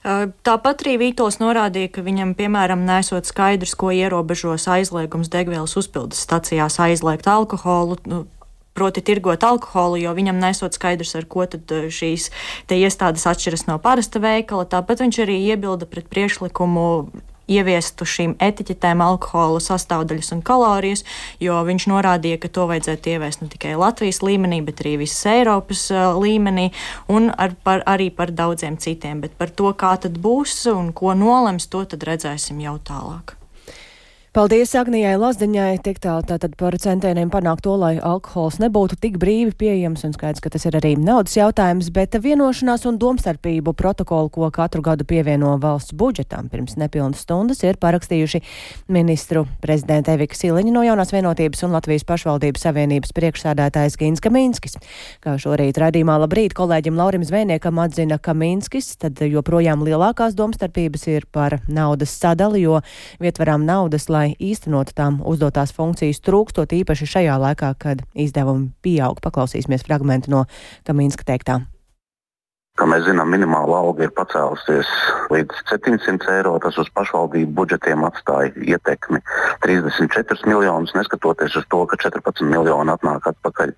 Tāpat 0.02 0.82
arī 0.82 0.96
Vītols 0.98 1.38
norādīja, 1.38 1.92
ka 1.94 2.02
viņam, 2.02 2.34
piemēram, 2.34 2.82
nesot 2.88 3.28
skaidrs, 3.30 3.76
ko 3.78 3.92
ierobežos 3.94 4.66
aizliegums 4.68 5.30
degvielas 5.30 5.78
uzpildes 5.78 6.24
stacijās 6.26 6.80
aizliegt 6.82 7.30
alkoholu. 7.30 8.00
Nu, 8.10 8.24
proti, 8.74 9.04
tirgot 9.06 9.46
alkoholu, 9.46 10.00
jo 10.02 10.16
viņam 10.18 10.42
nesot 10.42 10.74
skaidrs, 10.74 11.14
ar 11.20 11.30
ko 11.30 11.46
tad 11.46 11.70
šīs 11.94 12.32
iestādes 12.74 13.28
atšķiras 13.30 13.68
no 13.70 13.78
parasta 13.84 14.18
veikala. 14.24 14.66
Tāpat 14.66 15.06
viņš 15.06 15.22
arī 15.22 15.38
iebilda 15.52 15.86
pret 15.86 16.10
priekšlikumu 16.10 16.88
ieviestu 17.52 18.08
šīm 18.08 18.36
etiķetēm 18.42 19.04
alkohola 19.04 19.60
sastāvdaļas 19.64 20.32
un 20.36 20.44
kalorijas, 20.46 21.04
jo 21.44 21.58
viņš 21.68 21.88
norādīja, 21.92 22.40
ka 22.42 22.52
to 22.54 22.68
vajadzētu 22.72 23.16
ieviest 23.16 23.44
ne 23.44 23.50
tikai 23.52 23.76
Latvijas 23.80 24.22
līmenī, 24.26 24.62
bet 24.66 24.84
arī 24.84 24.98
visas 25.04 25.26
Eiropas 25.34 25.88
līmenī 26.22 26.70
un 27.12 27.30
ar, 27.36 27.58
par, 27.64 27.86
arī 27.90 28.12
par 28.16 28.34
daudziem 28.36 28.80
citiem. 28.82 29.22
Bet 29.26 29.38
par 29.40 29.52
to, 29.52 29.74
kā 29.76 29.96
tad 30.02 30.18
būs 30.22 30.64
un 30.72 30.94
ko 30.96 31.16
nolems, 31.18 31.70
to 31.72 31.84
tad 31.86 32.08
redzēsim 32.08 32.64
jau 32.64 32.80
tālāk. 32.88 33.41
Paldies 34.32 34.72
Agnijai 34.80 35.18
Lazdiņai, 35.20 35.82
tik 35.84 35.98
tālu 36.00 36.24
tātad 36.24 36.54
par 36.56 36.72
centieniem 36.80 37.28
panākt 37.28 37.66
to, 37.66 37.74
lai 37.76 37.98
alkohols 38.00 38.62
nebūtu 38.64 38.96
tik 39.04 39.18
brīvi 39.20 39.52
pieejams, 39.60 40.06
un 40.08 40.14
skaidrs, 40.16 40.40
ka 40.40 40.48
tas 40.54 40.64
ir 40.70 40.78
arī 40.80 40.94
naudas 40.96 41.34
jautājums, 41.36 41.90
bet 41.92 42.16
vienošanās 42.16 42.88
un 42.88 42.96
domstarpību 42.96 43.74
protokolu, 43.76 44.30
ko 44.32 44.48
katru 44.56 44.80
gadu 44.86 45.04
pievieno 45.04 45.58
valsts 45.60 45.92
budžetam 46.00 46.48
pirms 46.48 46.78
nepilnas 46.80 47.26
stundas, 47.26 47.60
ir 47.68 47.76
parakstījuši 47.84 48.40
ministru 48.96 49.44
prezidenta 49.60 50.16
Evika 50.16 50.40
Siliņa 50.40 50.72
no 50.78 50.86
jaunās 50.88 51.12
vienotības 51.12 51.66
un 51.68 51.76
Latvijas 51.76 52.08
pašvaldības 52.08 52.64
savienības 52.70 53.12
priekšsādātājs 53.20 54.00
Gins 54.00 54.24
Kaminskis. 54.24 54.80
Kā 55.20 55.36
šorīt 55.44 55.76
raidījumā 55.84 56.16
labrīt 56.24 56.56
kolēģim 56.56 56.96
Laurim 56.96 57.28
Zvēniekam 57.28 57.84
atzina 57.84 58.16
Kaminskis, 58.16 58.94
tad 58.96 59.20
joprojām 59.28 59.84
lielākās 59.84 60.40
domstarpības 60.40 61.06
ir 61.18 61.28
par 61.28 61.60
naudas 61.68 62.16
sadali, 62.16 62.64
jo 62.64 62.80
vietvarām 63.20 63.68
naudas, 63.68 64.08
lai 64.08 64.21
lai 64.22 64.30
īstenotu 64.40 64.96
tām 64.98 65.20
uzdotās 65.28 65.74
funkcijas 65.76 66.22
trūkstot 66.26 66.74
īpaši 66.82 67.10
šajā 67.16 67.38
laikā, 67.42 67.74
kad 67.82 68.06
izdevumi 68.14 68.72
pieaug. 68.86 69.22
Paklausīsimies 69.24 69.86
fragmentu 69.88 70.34
no 70.34 70.46
Kamīnska 70.88 71.28
teiktā. 71.28 71.62
Kā 72.82 72.88
mēs 72.90 73.04
zinām, 73.06 73.30
minimāla 73.30 73.78
alga 73.78 74.08
ir 74.08 74.12
pacēlusies 74.18 74.88
līdz 75.30 75.60
700 75.70 76.32
eiro. 76.40 76.56
Tas 76.64 76.80
uz 76.82 76.88
pašvaldību 76.98 77.54
budžetiem 77.60 78.02
atstāja 78.08 78.50
ietekmi 78.58 79.20
34 79.62 80.50
miljonus, 80.50 80.96
neskatoties 80.98 81.60
uz 81.62 81.68
to, 81.70 81.84
ka 81.86 82.00
14 82.02 82.42
miljoni 82.50 82.90
atnāk 82.96 83.28
atpakaļ 83.36 83.76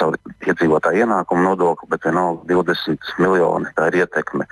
caur 0.00 0.18
iedzīvotāju 0.50 1.04
ienākumu 1.04 1.46
nodokli, 1.46 1.92
bet 1.94 2.08
vienalga 2.08 2.42
20 2.50 3.14
miljoni 3.22 3.70
tā 3.78 3.86
ir 3.92 4.00
ietekme. 4.02 4.50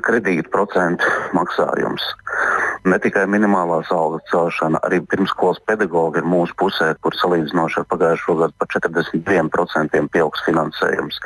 Kredīta 0.00 0.48
procentu 0.48 1.12
maksājums. 1.36 2.08
Ne 2.88 2.96
tikai 2.96 3.26
minimālās 3.28 3.90
algas 3.92 4.24
celšana, 4.30 4.80
arī 4.86 5.02
pirmskolas 5.04 5.58
pedagoģi 5.68 6.22
ir 6.22 6.28
mūsu 6.32 6.54
pusē, 6.56 6.94
kur 7.04 7.12
salīdzinoši 7.18 7.82
ar 7.82 7.86
pagājušo 7.90 8.36
gadu 8.38 8.56
par 8.56 8.70
42% 8.72 10.00
pieaugs 10.14 10.44
finansējums. 10.46 11.20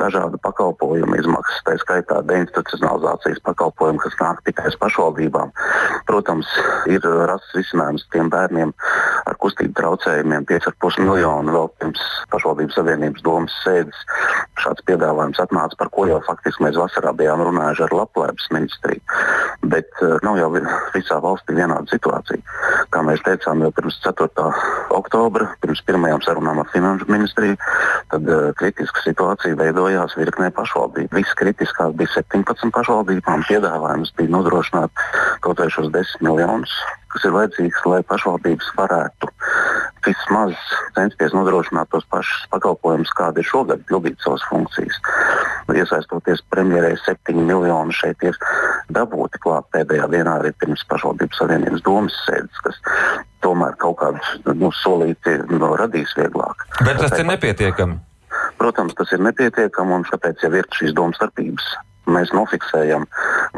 Dažādu 0.00 0.40
pakalpojumu 0.42 1.19
izmaksas, 1.20 1.62
tā 1.66 1.76
skaitā 1.80 2.20
deinstitucionalizācijas 2.28 3.42
pakalpojumu, 3.46 4.02
kas 4.02 4.18
nāk 4.20 4.42
tikai 4.48 4.68
uz 4.70 4.78
pašvaldībām. 4.80 5.52
Protams, 6.08 6.50
ir 6.90 7.04
rasts 7.04 7.54
risinājums 7.56 8.06
tiem 8.14 8.30
bērniem 8.32 8.72
ar 9.28 9.38
kustību 9.40 9.76
traucējumiem 9.78 10.46
5,5 10.48 11.04
miljonu 11.06 11.54
vēl 11.54 11.70
pirms 11.80 12.02
pašvaldības 12.32 12.78
savienības 12.78 13.24
domas 13.26 13.54
sēdes. 13.64 14.02
Šāds 14.60 14.84
piedāvājums 14.88 15.40
atnāca, 15.42 15.78
par 15.80 15.90
ko 15.94 16.06
jau 16.10 16.20
faktiski 16.26 16.64
mēs 16.66 16.78
vasarā 16.80 17.12
bijām 17.16 17.42
runājuši 17.46 17.86
ar 17.86 17.96
Labklājības 18.00 18.50
ministriju. 18.54 19.00
Bet 19.72 20.02
uh, 20.04 20.18
nav 20.26 20.38
jau 20.40 20.50
visā 20.94 21.20
valstī 21.22 21.56
vienāda 21.56 21.86
situācija. 21.92 22.42
Kā 22.92 23.04
mēs 23.06 23.22
teicām 23.26 23.64
jau 23.64 23.70
pirms 23.76 24.00
4. 24.04 24.48
oktobra, 24.96 25.52
pirms 25.62 25.82
pirmajām 25.86 26.22
sarunām 26.26 26.60
ar 26.62 26.70
Finanšu 26.74 27.08
ministriju, 27.10 27.56
tad 28.12 28.28
uh, 28.28 28.50
kritiska 28.60 29.04
situācija 29.06 29.58
veidojās 29.60 30.16
virknē 30.18 30.50
pašvaldību. 30.56 30.99
Viskritiskāk 31.14 31.96
bija 31.98 32.14
17 32.18 32.72
pašvaldībām. 32.76 33.44
Piedāvājums 33.48 34.14
bija 34.18 34.34
nodrošināt 34.36 35.04
kaut 35.44 35.62
vai 35.62 35.70
šos 35.72 35.92
10 35.94 36.26
miljonus 36.26 36.74
kas 37.10 37.26
ir 37.26 37.34
vajadzīgs, 37.34 37.84
lai 37.90 38.00
pašvaldības 38.06 38.68
varētu 38.78 39.30
vismaz 40.06 40.54
censties 40.96 41.34
nodrošināt 41.36 41.90
tos 41.92 42.06
pašus 42.12 42.46
pakalpojumus, 42.54 43.12
kādi 43.18 43.42
ir 43.42 43.48
šogad, 43.50 43.82
pildīt 43.88 44.20
savas 44.24 44.44
funkcijas. 44.50 44.98
Iesaistoties 45.70 46.42
premjerē, 46.50 46.92
7 47.04 47.44
miljoni 47.46 47.94
šeit 47.94 48.22
ir 48.26 48.38
dabūti 48.94 49.38
klāt 49.42 49.68
pēdējā 49.74 50.08
dienā 50.10 50.38
arī 50.40 50.50
pirms 50.58 50.82
pašvaldības 50.90 51.42
savienības 51.42 51.84
domas 51.86 52.16
sēdes, 52.26 52.62
kas 52.64 52.80
tomēr 53.44 53.76
kaut 53.82 54.00
kādu 54.02 54.54
nu, 54.58 54.72
solīti 54.82 55.36
nu, 55.52 55.74
radīs 55.78 56.14
vieglāk. 56.18 56.66
Bet 56.82 57.02
tas 57.02 57.14
ir 57.18 57.28
nepietiekami. 57.30 58.00
Protams, 58.60 58.96
tas 58.98 59.12
ir 59.16 59.22
nepietiekami, 59.24 60.00
un 60.00 60.08
tāpēc 60.10 60.44
jau 60.44 60.52
ir 60.54 60.68
šīs 60.76 60.96
domstarpības 60.96 61.70
mēs 62.10 62.32
nofiksējam 62.34 63.06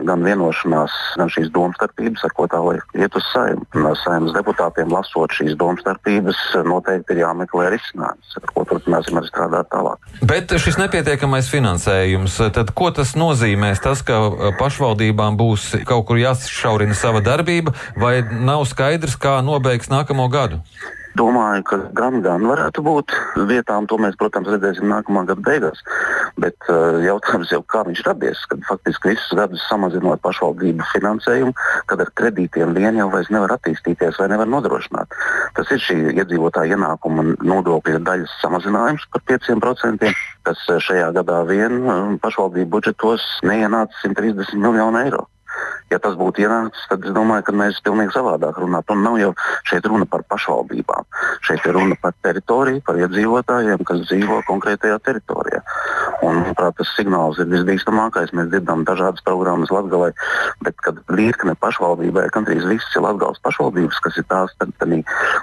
gan 0.07 0.25
vienošanās, 0.25 0.93
gan 1.21 1.31
šīs 1.33 1.51
domstarpības, 1.55 2.25
ar 2.27 2.35
ko 2.37 2.47
tālāk 2.51 2.97
iet 2.99 3.17
uz 3.19 3.27
saimnu. 3.33 3.93
Saimnes 4.03 4.35
deputātiem 4.37 4.93
lasot 4.93 5.35
šīs 5.37 5.57
domstarpības, 5.61 6.41
noteikti 6.69 7.17
ir 7.17 7.23
jāmeklē 7.23 7.71
risinājums, 7.75 8.37
ar 8.39 8.49
ko 8.51 8.65
turpināsim 8.69 9.21
arī 9.21 9.31
strādāt 9.31 9.71
tālāk. 9.73 10.09
Bet 10.29 10.55
šis 10.65 10.81
nepietiekamais 10.81 11.51
finansējums, 11.53 12.41
tad 12.57 12.73
ko 12.77 12.91
tas 12.95 13.15
nozīmēs? 13.19 13.83
Tas, 13.85 14.05
ka 14.07 14.21
pašvaldībām 14.61 15.39
būs 15.41 15.71
kaut 15.89 16.09
kur 16.11 16.21
jāsašaurina 16.21 16.97
sava 16.99 17.23
darbība, 17.25 17.77
vai 18.01 18.19
nav 18.23 18.67
skaidrs, 18.71 19.19
kā 19.21 19.39
nobeigs 19.45 19.93
nākamo 19.93 20.29
gadu? 20.33 20.63
Domāju, 21.19 21.65
ka 21.69 21.77
gan, 21.93 22.23
gan 22.25 22.45
varētu 22.49 22.83
būt 22.85 23.13
vietām, 23.49 23.85
to 23.89 23.99
mēs, 24.01 24.17
protams, 24.21 24.49
redzēsim 24.49 24.89
nākamā 24.89 25.27
gada 25.29 25.45
beigās. 25.45 25.83
Bet 26.41 26.57
uh, 26.73 27.03
jautājums 27.05 27.53
jau 27.53 27.61
kā 27.69 27.83
viņš 27.85 28.01
radies, 28.07 28.45
kad 28.49 28.63
faktiski 28.69 29.13
visus 29.13 29.35
gadus 29.37 29.65
samazinot 29.69 30.23
pašvaldību 30.25 30.87
finansējumu, 30.95 31.53
kad 31.91 32.01
ar 32.05 32.13
kredītiem 32.17 32.73
vien 32.79 32.97
jau 33.01 33.11
vairs 33.13 33.29
nevar 33.35 33.53
attīstīties 33.59 34.21
vai 34.23 34.31
nevar 34.33 34.49
nodrošināt. 34.49 35.13
Tas 35.59 35.75
ir 35.77 35.85
šī 35.85 35.99
iedzīvotāja 36.15 36.79
ienākuma 36.79 37.27
nodokļa 37.45 38.01
daļas 38.09 38.39
samazinājums 38.41 39.05
par 39.13 39.27
5%, 39.29 40.15
kas 40.49 40.65
šajā 40.89 41.13
gadā 41.19 41.43
vien 41.51 41.77
pašvaldību 42.25 42.73
budžetos 42.73 43.29
neienāca 43.45 44.01
130 44.07 44.57
miljonu 44.65 45.05
eiro. 45.05 45.27
Ja 45.93 46.01
tas 46.03 46.17
būtu 46.19 46.47
ienācis, 46.47 46.87
tad 46.91 47.05
es 47.07 47.15
domāju, 47.17 47.47
ka 47.49 47.57
mēs 47.57 47.81
pilnīgi 47.85 48.17
savādāk 48.17 48.61
runātu. 48.63 48.97
Un 48.97 49.05
nav 49.07 49.19
jau 49.21 49.33
šeit 49.69 49.87
runa 49.89 50.09
par 50.09 50.25
pašvaldībām. 50.33 51.09
Šeit 51.45 51.67
ir 51.69 51.77
runa 51.77 51.99
par 52.01 52.17
teritoriju, 52.25 52.85
par 52.87 53.01
iedzīvotājiem, 53.01 53.85
kas 53.89 54.07
dzīvo 54.09 54.41
konkrētajā 54.49 54.99
teritorijā. 55.05 55.63
Un, 56.23 56.43
manuprāt, 56.53 56.77
tas 56.79 56.91
signāls 56.97 57.39
ir 57.41 57.49
visbīstamākais. 57.51 58.33
Mēs 58.37 58.51
dzirdam 58.53 58.85
dažādas 58.85 59.23
programmas 59.25 59.71
Latvijā, 59.73 60.13
bet 60.63 60.77
kad 60.85 60.99
virkne 61.09 61.55
pašvaldībai, 61.61 62.29
gandrīz 62.35 62.67
visas 62.69 62.97
ir 62.97 63.05
Latvijas 63.07 63.41
pašvaldības, 63.43 64.01
kas 64.05 64.19
ir 64.19 64.27
tās, 64.29 64.55
tad, 64.59 64.73
tad, 64.79 64.95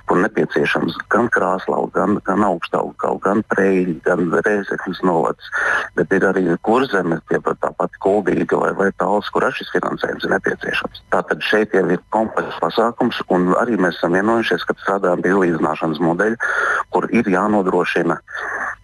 kur 0.08 0.22
nepieciešams 0.24 0.98
gan 1.10 1.30
krāslau, 1.34 1.90
gan, 1.96 2.20
gan 2.26 2.44
augstaugu, 2.46 3.20
gan 3.24 3.44
preļi, 3.52 4.00
gan 4.06 4.30
rēzekļus 4.46 5.04
novads, 5.08 5.52
bet 5.96 6.12
ir 6.16 6.28
arī 6.30 6.46
kurzeme, 6.62 7.20
tā 7.30 7.74
pati 7.78 8.04
kuldīga 8.04 8.60
vai, 8.60 8.72
vai 8.78 8.90
tāls, 9.00 9.30
kur 9.34 9.48
šis 9.50 9.72
finansējums 9.74 10.28
ir 10.28 10.36
nepieciešams. 10.40 11.04
Tātad 11.14 11.44
šeit 11.46 11.76
jau 11.76 11.86
ir 11.92 12.02
komplekss 12.16 12.64
pasākums, 12.64 13.20
un 13.36 13.52
arī 13.60 13.78
mēs 13.78 14.00
esam 14.00 14.16
vienojušies, 14.18 14.66
ka 14.66 14.78
strādājam 14.80 15.24
pie 15.26 15.36
līdzināšanas 15.36 16.02
modeļa, 16.08 16.50
kur 16.96 17.10
ir 17.12 17.30
jānodrošina 17.30 18.20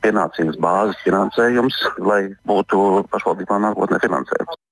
pienācīgs 0.05 0.59
bāzes 0.61 1.01
finansējums, 1.07 1.81
lai 2.03 2.21
būtu 2.45 3.07
pašvaldībām 3.13 3.65
nākotnē 3.65 4.01
finansējums. 4.03 4.64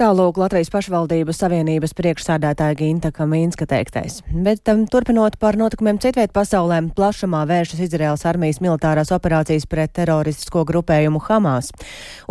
Tālūk 0.00 0.38
Latvijas 0.40 0.70
pašvaldības 0.72 1.42
savienības 1.42 1.92
priekšsādātāja 1.92 2.72
Ginta 2.78 3.10
Kamīnska 3.12 3.66
teiktais. 3.68 4.22
Bet 4.32 4.64
um, 4.72 4.86
turpinot 4.88 5.34
par 5.36 5.58
notikumiem 5.60 5.98
citviet 6.00 6.30
pasaulē, 6.32 6.78
plašumā 6.96 7.42
vēršas 7.44 7.82
Izraels 7.84 8.24
armijas 8.24 8.62
militārās 8.64 9.12
operācijas 9.12 9.66
pret 9.68 9.92
teroristisko 9.98 10.62
grupējumu 10.70 11.20
Hamas. 11.26 11.68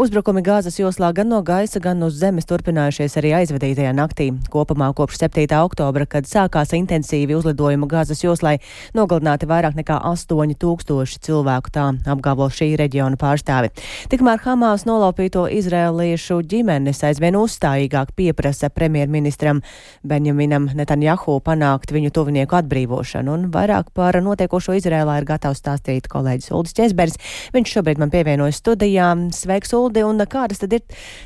Uzbrukumi 0.02 0.42
gāzes 0.42 0.80
joslā 0.82 1.12
gan 1.14 1.30
no 1.30 1.44
gaisa, 1.46 1.78
gan 1.78 2.02
uz 2.08 2.18
zemes 2.18 2.50
turpinājušies 2.50 3.20
arī 3.22 3.36
aizvadītajā 3.44 3.94
naktī. 3.94 4.32
Kopumā 4.50 4.90
kopš 4.98 5.22
7. 5.28 5.46
oktobra, 5.60 6.10
kad 6.10 6.26
sākās 6.26 6.74
intensīvi 6.74 7.38
uzlidojumi 7.38 7.92
gāzes 7.94 8.26
joslai, 8.26 8.56
nogalināti 8.98 9.46
vairāk 9.46 9.78
nekā 9.78 10.00
8000 10.10 11.22
cilvēku, 11.22 11.76
tā 11.78 11.86
apgalvo 12.16 12.50
šī 12.50 12.72
reģiona 12.82 13.22
pārstāvi. 13.22 13.70
Tikmēr 14.10 14.42
Hamas 14.48 14.90
nolaupīto 14.90 15.46
izrēliešu 15.62 16.42
ģimenes 16.50 17.06
aizvien 17.06 17.38
uz 17.38 17.59
uzstājīgāk 17.60 18.14
pieprasa 18.16 18.70
premjerministram 18.70 19.62
Benjaminam 20.04 20.70
Netanjahu 20.76 21.40
panākt 21.44 21.92
viņu 21.92 22.12
tuvinieku 22.12 22.56
atbrīvošanu, 22.56 23.34
un 23.34 23.50
vairāk 23.52 23.92
par 23.94 24.16
notiekošo 24.22 24.78
Izrēlā 24.80 25.20
ir 25.20 25.28
gatavs 25.28 25.60
stāstīt 25.60 26.08
kolēģis 26.08 26.52
Uldis 26.56 26.78
Česbergs. 26.78 27.20
Viņš 27.54 27.76
šobrīd 27.76 28.00
man 28.00 28.14
pievienojas 28.14 28.62
studijām. 28.62 29.30
Sveiks, 29.36 29.74
Uldi, 29.74 30.04
un 30.04 30.24
kādas 30.30 30.64
tad 30.64 30.74
ir 30.74 30.86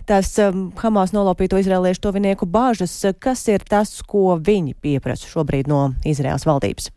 tās 0.09 0.33
um, 0.41 0.71
Hamas 0.81 1.13
nolaupīto 1.13 1.59
izrēliešu 1.61 2.07
tuvinieku 2.07 2.49
bāžas? 2.49 2.95
Kas 3.19 3.45
ir 3.51 3.65
tas, 3.69 4.01
ko 4.01 4.39
viņi 4.41 4.75
pieprasa 4.81 5.29
šobrīd 5.29 5.69
no 5.69 5.91
Izrēlas 6.07 6.47
valdības? 6.49 6.91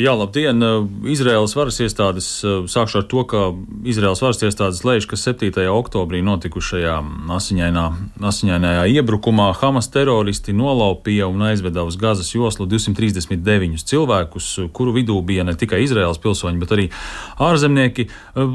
Jā, 0.00 0.14
labdien! 0.16 0.56
Izraēlas 1.04 1.52
varas 1.52 1.76
iestādes, 1.84 2.26
sākšu 2.40 3.02
ar 3.02 3.04
to, 3.12 3.22
ka 3.28 3.40
Izraēlas 3.84 4.22
varas 4.24 4.38
iestādes 4.40 4.78
lēš, 4.88 5.04
ka 5.04 5.18
7. 5.20 5.66
oktobrī 5.68 6.22
notikušajā 6.24 6.94
asiņainā, 7.36 7.82
asiņainajā 8.24 8.86
iebrukumā 8.88 9.50
Hamas 9.60 9.90
teroristi 9.92 10.54
nolaupīja 10.56 11.28
un 11.28 11.44
aizveda 11.44 11.84
uz 11.84 11.98
Gazas 12.00 12.30
joslu 12.32 12.64
239 12.70 13.84
cilvēkus, 13.90 14.46
kuru 14.72 14.94
vidū 14.96 15.18
bija 15.28 15.44
ne 15.44 15.52
tikai 15.60 15.82
Izraēlas 15.84 16.22
pilsoņi, 16.24 16.62
bet 16.64 16.72
arī 16.72 16.88
ārzemnieki. 17.36 18.08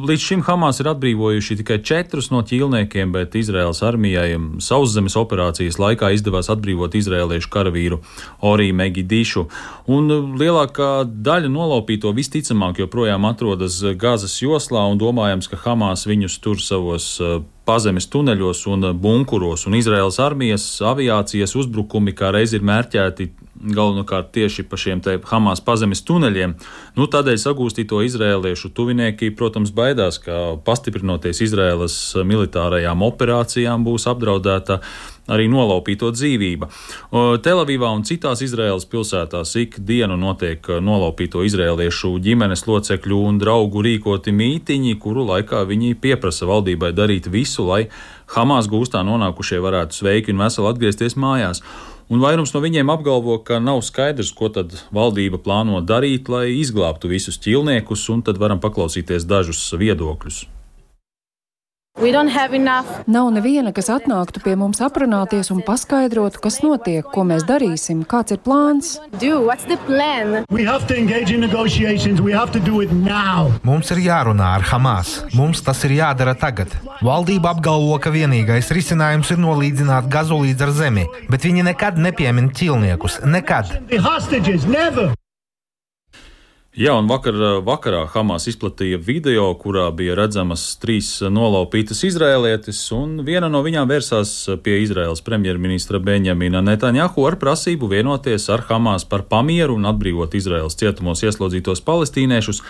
Līdz 0.09 0.25
šim 0.31 0.43
Hamas 0.49 0.81
ir 0.81 0.89
atbrīvojuši 0.89 1.59
tikai 1.61 1.77
četrus 1.85 2.31
no 2.33 2.41
ķīlniekiem, 2.41 3.13
bet 3.13 3.37
Izraēlas 3.37 3.83
armijai 3.85 4.31
sauszemes 4.57 5.19
operācijas 5.21 5.77
laikā 5.77 6.15
izdevās 6.17 6.49
atbrīvot 6.49 6.97
izraēliešu 6.97 7.53
karavīru 7.53 8.01
Orī 8.41 8.71
Megidīšu. 8.73 9.45
Un 9.93 10.09
lielākā 10.41 11.05
daļa 11.27 11.51
nolaupīto 11.51 12.13
visticamāk 12.15 12.79
joprojām 12.83 13.27
atrodas 13.27 13.81
Gāzes 13.99 14.37
joslā 14.39 14.85
un 14.87 14.99
domājams, 15.01 15.49
ka 15.51 15.59
Hamas 15.65 16.05
viņus 16.07 16.37
tur 16.43 16.61
savos 16.63 17.09
eh, 17.19 17.39
pazemes 17.67 18.07
tuneļos 18.13 18.63
un 18.71 18.91
bunkuros, 19.01 19.65
un 19.67 19.75
Izraels 19.75 20.21
armijas 20.23 20.65
aviācijas 20.87 21.57
uzbrukumi 21.59 22.15
kā 22.15 22.31
reiz 22.35 22.55
ir 22.55 22.63
mērķēti 22.67 23.31
galvenokārt 23.57 24.31
tieši 24.35 24.63
pa 24.69 24.77
šiem 24.79 25.01
Hamas 25.27 25.61
pazemes 25.65 26.03
tuneļiem. 26.07 26.55
Nu, 26.97 27.07
tādēļ 27.11 27.39
sagūstīto 27.41 27.99
izrēliešu 28.05 28.71
tuvinieki, 28.77 29.33
protams, 29.37 29.73
baidās, 29.75 30.21
ka 30.23 30.57
pastiprinoties 30.65 31.41
Izraēlas 31.47 31.97
militārajām 32.27 33.03
operācijām 33.07 33.85
būs 33.87 34.07
apdraudēta 34.11 34.81
arī 35.31 35.47
nolaupīto 35.51 36.11
dzīvība. 36.15 36.69
Telavīvā 37.43 37.91
un 37.95 38.05
citās 38.07 38.41
Izraēlas 38.45 38.87
pilsētās 38.91 39.55
ik 39.61 39.79
dienu 39.83 40.17
notiek 40.19 40.69
nolaupīto 40.81 41.43
izrēliešu 41.47 42.15
ģimenes 42.23 42.65
locekļu 42.67 43.19
un 43.29 43.41
draugu 43.41 43.83
rīkoti 43.85 44.33
mītiņi, 44.35 44.95
kuru 45.03 45.27
laikā 45.31 45.63
viņi 45.67 45.97
pieprasa 46.01 46.49
valdībai 46.49 46.93
darīt 46.95 47.29
visu, 47.31 47.67
lai 47.67 47.87
Hamas 48.35 48.67
gūstā 48.67 49.03
nonākušie 49.07 49.61
varētu 49.63 50.01
sveiki 50.01 50.33
un 50.35 50.43
veseli 50.43 50.71
atgriezties 50.71 51.15
mājās. 51.19 51.63
Un 52.07 52.21
vairums 52.23 52.53
no 52.55 52.61
viņiem 52.63 52.87
apgalvo, 52.91 53.35
ka 53.43 53.59
nav 53.59 53.81
skaidrs, 53.83 54.31
ko 54.35 54.47
tad 54.47 54.75
valdība 54.95 55.41
plāno 55.43 55.81
darīt, 55.83 56.31
lai 56.31 56.53
izglābtu 56.55 57.11
visus 57.11 57.39
ķilniekus, 57.43 58.07
un 58.13 58.23
tad 58.23 58.39
varam 58.39 58.63
paklausīties 58.63 59.27
dažus 59.27 59.65
viedokļus. 59.75 60.45
Nav 63.09 63.31
neviena, 63.33 63.71
kas 63.73 63.87
atnāktu 63.89 64.43
pie 64.43 64.53
mums 64.59 64.77
aprunāties 64.85 65.49
un 65.49 65.63
paskaidrotu, 65.65 66.37
kas 66.43 66.59
notiek, 66.61 67.01
ko 67.09 67.23
mēs 67.25 67.41
darīsim, 67.47 68.03
kāds 68.05 68.35
ir 68.35 68.41
plāns. 68.45 68.91
Mums 73.65 73.91
ir 73.95 74.03
jārunā 74.05 74.53
ar 74.59 74.69
Hamas. 74.69 75.17
Mums 75.33 75.65
tas 75.65 75.81
ir 75.89 75.97
jādara 75.97 76.37
tagad. 76.37 76.77
Valdība 77.01 77.55
apgalvo, 77.55 77.97
ka 77.97 78.13
vienīgais 78.13 78.69
risinājums 78.77 79.33
ir 79.33 79.41
nolīdzināt 79.41 80.09
gazu 80.13 80.37
līdz 80.45 80.67
ar 80.69 80.75
zemi, 80.77 81.09
bet 81.33 81.49
viņi 81.49 81.65
nekad 81.73 81.97
nepiemin 81.97 82.53
ķilniekus. 82.53 83.23
Nekad. 83.25 83.73
Jā, 86.77 86.91
un 86.93 87.07
vakar, 87.09 87.33
vakarā 87.65 88.03
Hamas 88.13 88.43
izplatīja 88.51 88.99
video, 89.01 89.47
kurā 89.57 89.87
bija 89.97 90.13
redzamas 90.13 90.75
trīs 90.77 91.07
nolaupītas 91.25 92.03
izrēlietes, 92.05 92.83
un 92.93 93.15
viena 93.25 93.49
no 93.49 93.63
viņām 93.65 93.89
vērsās 93.89 94.33
pie 94.61 94.75
Izraēlas 94.83 95.23
premjerministra 95.25 95.97
Benjamina 95.97 96.61
Netanjahu 96.61 97.25
ar 97.25 97.39
prasību 97.41 97.89
vienoties 97.95 98.45
ar 98.53 98.61
Hamas 98.69 99.07
par 99.09 99.25
pamieru 99.25 99.73
un 99.79 99.89
atbrīvot 99.89 100.37
Izraēlas 100.37 100.77
cietumos 100.77 101.25
ieslodzītos 101.25 101.81
palestīniešus, 101.81 102.61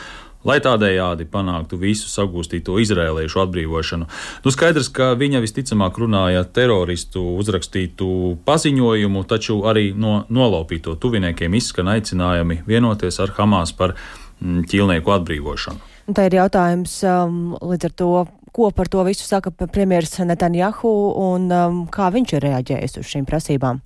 lai 0.45 0.58
tādējādi 0.63 1.28
panāktu 1.32 1.80
visu 1.82 2.10
sagūstīto 2.12 2.78
izrēliešu 2.82 3.41
atbrīvošanu. 3.43 4.08
Nu, 4.45 4.54
skaidrs, 4.54 4.89
ka 4.93 5.12
viņa 5.19 5.41
visticamāk 5.43 5.97
runāja 6.02 6.45
teroristu 6.45 7.23
uzrakstītu 7.41 8.38
paziņojumu, 8.47 9.26
taču 9.30 9.62
arī 9.69 9.89
no 9.97 10.21
nolaupīto 10.30 10.95
tuviniekiem 11.02 11.58
izskan 11.58 11.93
aicinājumi 11.95 12.62
vienoties 12.67 13.19
ar 13.23 13.34
Hamas 13.38 13.73
par 13.78 13.95
mm, 13.97 14.67
ķīlnieku 14.71 15.15
atbrīvošanu. 15.17 15.93
Tā 16.15 16.30
ir 16.30 16.38
jautājums 16.38 17.02
um, 17.04 17.58
līdz 17.60 17.89
ar 17.89 17.97
to, 18.00 18.12
ko 18.56 18.69
par 18.71 18.88
to 18.88 19.04
visu 19.04 19.26
saka 19.28 19.52
premjeras 19.52 20.15
Netanjahu 20.23 20.93
un 21.26 21.52
um, 21.52 21.84
kā 21.91 22.08
viņš 22.13 22.38
ir 22.38 22.47
reaģējis 22.47 23.02
uz 23.02 23.12
šīm 23.12 23.28
prasībām. 23.28 23.84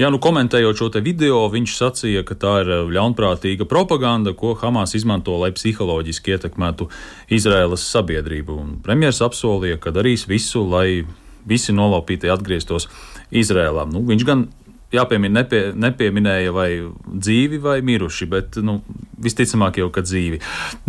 Jā, 0.00 0.08
nu 0.08 0.16
komentējot 0.22 0.78
šo 0.80 0.88
video, 1.04 1.42
viņš 1.52 1.72
sacīja, 1.76 2.22
ka 2.24 2.34
tā 2.34 2.52
ir 2.62 2.70
ļaunprātīga 2.88 3.66
propaganda, 3.68 4.32
ko 4.32 4.54
Hamas 4.56 4.94
izmanto, 4.96 5.34
lai 5.36 5.50
psiholoģiski 5.52 6.36
ietekmētu 6.36 6.88
Izraēlas 7.28 7.84
sabiedrību. 7.84 8.56
Premjers 8.86 9.20
apsolīja, 9.20 9.76
ka 9.76 9.92
darīs 9.92 10.24
visu, 10.30 10.64
lai 10.64 11.04
visi 11.44 11.74
nolaupītie 11.76 12.32
atgrieztos 12.32 12.88
Izrēlā. 13.30 13.84
Nu, 13.92 14.00
viņš 14.08 14.24
gan 14.24 14.46
jāpiemina, 14.94 15.40
nepie, 15.40 15.62
nepieminēja 15.76 16.54
vai 16.54 16.68
dzīvi 17.06 17.60
vai 17.62 17.78
miruši, 17.86 18.28
bet 18.30 18.58
nu, 18.64 18.80
visticamāk 19.20 19.80
jau, 19.80 19.90
ka 19.92 20.04
dzīvi. 20.06 20.40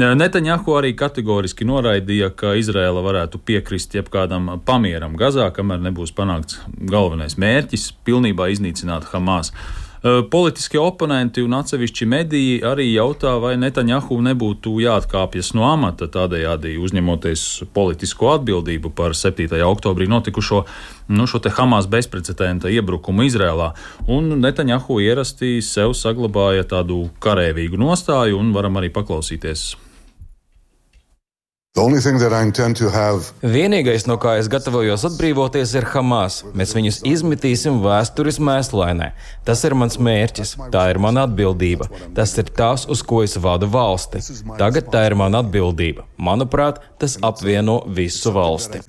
Netaņahu 0.02 0.78
arī 0.80 0.94
kategoriski 0.98 1.68
noraidīja, 1.68 2.32
ka 2.38 2.56
Izraela 2.60 3.04
varētu 3.06 3.42
piekrist 3.46 3.96
jebkādam 3.98 4.54
pamieram 4.66 5.18
Gazā, 5.20 5.50
kamēr 5.56 5.84
nebūs 5.90 6.16
panākts 6.18 6.62
galvenais 6.68 7.38
mērķis- 7.38 7.92
pilnībā 8.08 8.52
iznīcināt 8.54 9.12
Hamas. 9.12 9.52
Politiskie 10.02 10.80
oponenti 10.82 11.44
un 11.46 11.54
atsevišķi 11.54 12.06
mediji 12.10 12.54
arī 12.66 12.88
jautā, 12.88 13.36
vai 13.38 13.52
Netaņahu 13.62 14.16
nebūtu 14.26 14.80
jāatkāpjas 14.82 15.52
no 15.54 15.68
amata, 15.70 16.08
tādējādi 16.10 16.72
uzņemoties 16.82 17.44
politisko 17.76 18.32
atbildību 18.40 18.90
par 18.98 19.14
7. 19.14 19.46
oktobrī 19.68 20.10
notikušo 20.10 20.64
nu, 21.14 21.28
šo 21.30 21.44
Hamas 21.54 21.86
bezprecedenta 21.86 22.74
iebrukumu 22.74 23.28
Izrēlā. 23.30 23.70
Un 24.10 24.42
Netaņahu 24.42 24.98
ierasti 25.06 25.62
sev 25.62 25.94
saglabāja 25.94 26.66
tādu 26.66 27.04
karēvīgu 27.22 27.78
nostāju, 27.78 28.42
un 28.42 28.56
varam 28.58 28.82
arī 28.82 28.90
paklausīties 28.90 29.70
Vienīgais, 33.40 34.04
no 34.04 34.18
kā 34.20 34.34
es 34.42 34.50
gatavojos 34.52 35.06
atbrīvoties, 35.08 35.72
ir 35.80 35.86
Hamas. 35.94 36.42
Mēs 36.52 36.74
viņus 36.76 36.98
izmetīsim 37.08 37.78
vēstures 37.80 38.42
mēslainē. 38.44 39.14
Tas 39.48 39.64
ir 39.64 39.78
mans 39.80 39.96
mērķis, 39.96 40.52
tā 40.74 40.90
ir 40.92 41.00
mana 41.00 41.24
atbildība. 41.30 41.88
Tas 42.18 42.36
ir 42.44 42.52
tas, 42.60 42.84
uz 42.92 43.00
ko 43.08 43.24
es 43.24 43.38
vadu 43.40 43.72
valsti. 43.72 44.20
Tagad 44.60 44.92
tā 44.92 45.06
ir 45.08 45.16
mana 45.16 45.40
atbildība. 45.46 46.04
Manuprāt, 46.20 46.84
tas 47.00 47.16
apvieno 47.24 47.80
visu 47.88 48.36
valsti. 48.36 48.84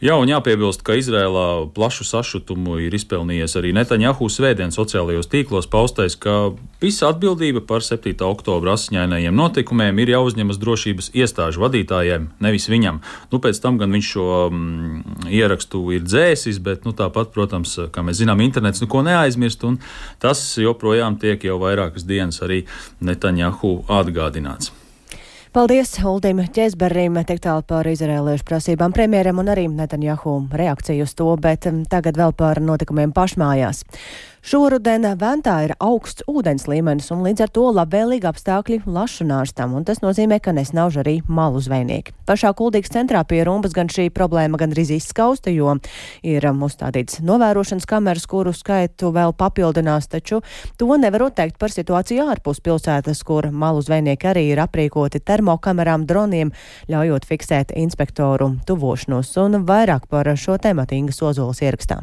Jā, 0.00 0.14
un 0.16 0.30
jāpiebilst, 0.32 0.80
ka 0.80 0.94
Izrēlā 0.96 1.66
plašu 1.76 2.06
sašutumu 2.08 2.78
ir 2.80 2.94
izpelnījies 2.96 3.52
arī 3.60 3.74
Netaņahu 3.76 4.30
svētdien 4.32 4.72
sociālajos 4.72 5.28
tīklos 5.28 5.68
paustais, 5.68 6.16
ka 6.16 6.54
visa 6.80 7.10
atbildība 7.10 7.60
par 7.68 7.84
7. 7.84 8.14
oktobra 8.24 8.78
asiņainajiem 8.78 9.36
notikumiem 9.36 10.00
ir 10.00 10.14
jāuzņemas 10.14 10.62
drošības 10.62 11.12
iestāžu 11.20 11.60
vadītājiem, 11.66 12.30
nevis 12.40 12.70
viņam. 12.72 13.02
Nu, 13.28 13.44
pēc 13.44 13.60
tam 13.60 13.76
gan 13.76 13.92
viņš 13.92 14.10
šo 14.16 14.26
mm, 14.48 15.28
ierakstu 15.36 15.84
ir 15.92 16.08
dzēsis, 16.08 16.64
bet 16.64 16.88
nu, 16.88 16.96
tāpat, 16.96 17.36
protams, 17.36 17.76
kā 17.92 18.00
mēs 18.00 18.24
zinām, 18.24 18.40
internets 18.40 18.80
neko 18.80 19.04
neaizmirst, 19.04 19.68
un 19.68 19.82
tas 20.16 20.46
joprojām 20.56 21.20
tiek 21.20 21.44
jau 21.44 21.60
vairākas 21.60 22.08
dienas 22.08 22.40
arī 22.40 22.64
Netaņahu 23.04 23.82
atgādināts. 24.00 24.79
Paldies 25.50 25.96
Uldim 26.06 26.38
Ķēzberim 26.54 27.16
tik 27.26 27.40
tālu 27.42 27.64
par 27.66 27.88
izrēliešu 27.90 28.44
prasībām 28.46 28.92
premjeram 28.94 29.40
un 29.42 29.48
arī 29.50 29.64
Netanjahu 29.66 30.36
reakciju 30.54 31.02
uz 31.02 31.14
to, 31.18 31.26
bet 31.42 31.66
mm, 31.66 31.88
tagad 31.90 32.20
vēl 32.20 32.30
par 32.38 32.60
notikumiem 32.62 33.10
pašmājās. 33.10 33.80
Šoruden 34.40 35.04
Ventā 35.20 35.58
ir 35.66 35.74
augsts 35.84 36.24
ūdens 36.24 36.64
līmenis 36.64 37.10
un 37.12 37.20
līdz 37.26 37.42
ar 37.44 37.50
to 37.52 37.64
labvēlīgi 37.76 38.24
apstākļi 38.24 38.78
lašu 38.88 39.26
nārstam, 39.28 39.74
un 39.76 39.84
tas 39.84 39.98
nozīmē, 40.00 40.38
ka 40.40 40.54
nesnauž 40.56 40.96
arī 41.02 41.18
malu 41.28 41.60
zvejnieki. 41.60 42.14
Pašā 42.24 42.54
kuldīgas 42.56 42.94
centrā 42.94 43.20
pie 43.28 43.42
Rumbas 43.44 43.74
gan 43.76 43.90
šī 43.92 44.06
problēma 44.16 44.56
gandrīz 44.60 44.94
izskausta, 44.96 45.52
jo 45.52 45.74
ir 46.24 46.46
um, 46.48 46.62
uzstādīts 46.64 47.20
novērošanas 47.20 47.84
kameras, 47.90 48.24
kuru 48.30 48.54
skaitu 48.56 49.10
vēl 49.12 49.36
papildinās, 49.36 50.08
taču 50.08 50.40
to 50.80 50.88
nevarot 50.96 51.36
teikt 51.36 51.58
par 51.60 51.74
situāciju 51.74 52.24
ārpus 52.32 52.62
pilsētas, 52.64 53.20
kur 53.28 53.50
malu 53.52 53.84
zvejnieki 53.84 54.30
arī 54.30 54.46
ir 54.54 54.62
aprīkoti 54.64 55.20
termokamerām, 55.20 56.06
droniem, 56.08 56.54
ļaujot 56.88 57.28
fiksēt 57.28 57.76
inspektoru 57.76 58.54
tuvošanos, 58.64 59.34
un 59.44 59.60
vairāk 59.68 60.08
par 60.08 60.32
šo 60.32 60.56
tematu 60.56 60.96
Inga 60.96 61.12
Sozolas 61.12 61.60
ierakstā. 61.60 62.00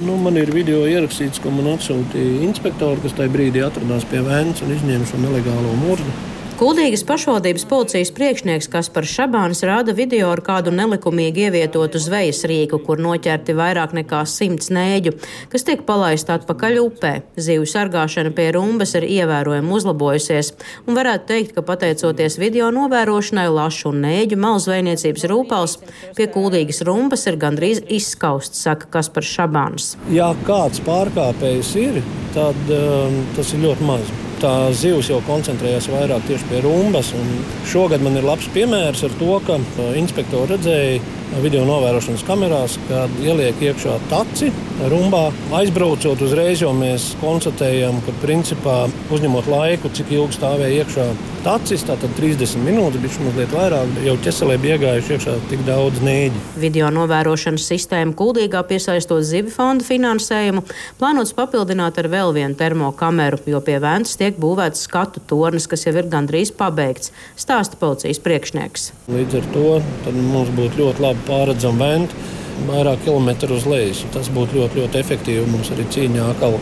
Nu, 0.00 0.14
man 0.16 0.32
ir 0.40 0.48
video 0.48 0.86
ierakstīts, 0.88 1.42
ko 1.44 1.50
man 1.52 1.66
atsūtīja 1.74 2.38
inspektori, 2.46 3.02
kas 3.02 3.12
tajā 3.18 3.28
brīdī 3.34 3.60
atradās 3.66 4.06
pie 4.08 4.22
vēns 4.24 4.62
un 4.64 4.72
izņēma 4.72 5.08
šo 5.10 5.20
nelegālo 5.20 5.74
mūrdu. 5.76 6.14
Kuldīgas 6.60 7.06
pašvaldības 7.08 7.62
policijas 7.64 8.10
priekšnieks 8.12 8.66
Kaspars 8.68 9.14
Šabāns 9.16 9.62
rāda 9.64 9.94
video 9.96 10.26
ar 10.28 10.42
kādu 10.44 10.74
nelikumīgi 10.76 11.46
ievietotu 11.46 11.96
zvejas 12.04 12.42
rīku, 12.50 12.82
kur 12.84 13.00
noķerti 13.00 13.54
vairāk 13.56 13.94
nekā 13.96 14.20
simts 14.28 14.68
nēģu, 14.68 15.14
kas 15.48 15.64
tiek 15.64 15.86
palaisti 15.88 16.34
atpakaļ 16.36 16.76
upē. 16.82 17.14
Zīvu 17.40 17.64
sargāšana 17.64 18.34
pie 18.36 18.50
rumbas 18.58 18.92
ir 19.00 19.08
ievērojami 19.08 19.72
uzlabojusies, 19.78 20.52
un 20.84 21.00
varētu 21.00 21.30
teikt, 21.32 21.56
ka 21.56 21.64
pateicoties 21.64 22.36
video 22.44 22.68
novērošanai, 22.76 23.48
lašu 23.56 23.94
un 23.94 24.04
nēģu 24.04 24.42
malzveiniecības 24.44 25.28
rūpals 25.32 25.80
pie 26.12 26.28
kuldīgas 26.28 26.84
rumbas 26.84 27.24
ir 27.24 27.40
gandrīz 27.40 27.86
izskausts, 27.88 28.66
saka 28.68 28.98
Kaspars 28.98 29.32
Šabāns. 29.32 29.94
Ja 30.12 30.34
kāds 30.44 30.84
pārkāpējs 30.84 31.76
ir, 31.88 32.02
tad 32.36 32.74
um, 32.82 33.22
tas 33.32 33.56
ir 33.56 33.64
ļoti 33.64 33.94
maz 33.94 34.18
tā 34.40 34.52
zivs 34.76 35.10
jau 35.10 35.20
koncentrējas 35.26 35.88
vairāk 35.92 36.26
tieši 36.28 36.48
pie 36.50 36.60
rumbas. 36.64 37.12
Šogad 37.68 38.04
man 38.04 38.16
ir 38.18 38.26
labs 38.26 38.48
piemērs 38.54 39.04
ar 39.06 39.16
to, 39.20 39.32
ka 39.46 39.58
uh, 39.60 39.90
inspektori 40.00 40.54
redzēja 40.54 41.00
video 41.38 41.62
novērošanas 41.68 42.24
kamerās, 42.26 42.76
kad 42.88 43.12
ieliek 43.22 43.60
iekšā 43.62 43.96
taci 44.10 44.50
rumbā. 44.90 45.28
Aizbraucot 45.60 46.22
uzreiz, 46.26 46.62
jau 46.64 46.72
mēs 46.76 47.12
konstatējam, 47.22 48.00
ka 48.06 48.14
principā 48.22 48.78
uzņemot 49.14 49.50
laiku, 49.50 49.92
cik 49.94 50.14
ilgi 50.16 50.38
stāvēja 50.40 50.84
iekšā 50.84 51.06
tacis, 51.44 51.84
tātad 51.88 52.12
30 52.18 52.60
minūtes, 52.64 53.00
bija 53.00 53.24
mazliet 53.24 53.54
vairāk, 53.54 53.94
jau 54.04 54.16
ķeselē 54.24 54.56
bija 54.60 54.76
iegājuši 54.76 55.14
iekšā 55.16 55.36
tik 55.50 55.62
daudz 55.68 56.02
nēģi. 56.04 56.42
Video 56.60 56.90
novērošanas 56.92 57.68
sistēma 57.70 58.16
kuldīgā 58.18 58.62
piesaistot 58.68 59.24
zivju 59.26 59.54
fonda 59.54 59.86
finansējumu, 59.86 60.64
plānots 61.00 61.32
papildināt 61.36 62.00
ar 62.00 62.10
vēl 62.12 62.34
vienu 62.36 62.58
termokameru, 62.60 63.40
jo 63.48 63.62
pie 63.64 63.78
vēntures 63.82 64.20
tiek 64.20 64.36
būvēts 64.40 64.84
skatu 64.88 65.22
tornis, 65.30 65.68
kas 65.70 65.86
jau 65.86 65.94
ir 65.96 66.10
gandrīz 66.12 66.52
pabeigts, 66.56 67.14
stāsta 67.40 67.80
policijas 67.80 68.20
priekšnieks. 68.24 68.90
Līdz 69.10 69.40
ar 69.40 69.50
to 69.54 69.66
mums 70.20 70.52
būtu 70.58 70.84
ļoti 70.84 71.06
labi 71.06 71.19
pārredzama 71.28 71.90
venta 71.92 72.28
vairāk 72.68 73.04
kilometru 73.06 73.56
uz 73.56 73.66
leju. 73.68 74.10
Tas 74.14 74.28
būtu 74.32 74.60
ļoti, 74.60 74.82
ļoti 74.82 75.00
efektīvi 75.00 75.48
mums 75.50 75.72
arī 75.74 75.86
cīņā 75.94 76.30
atkal 76.34 76.58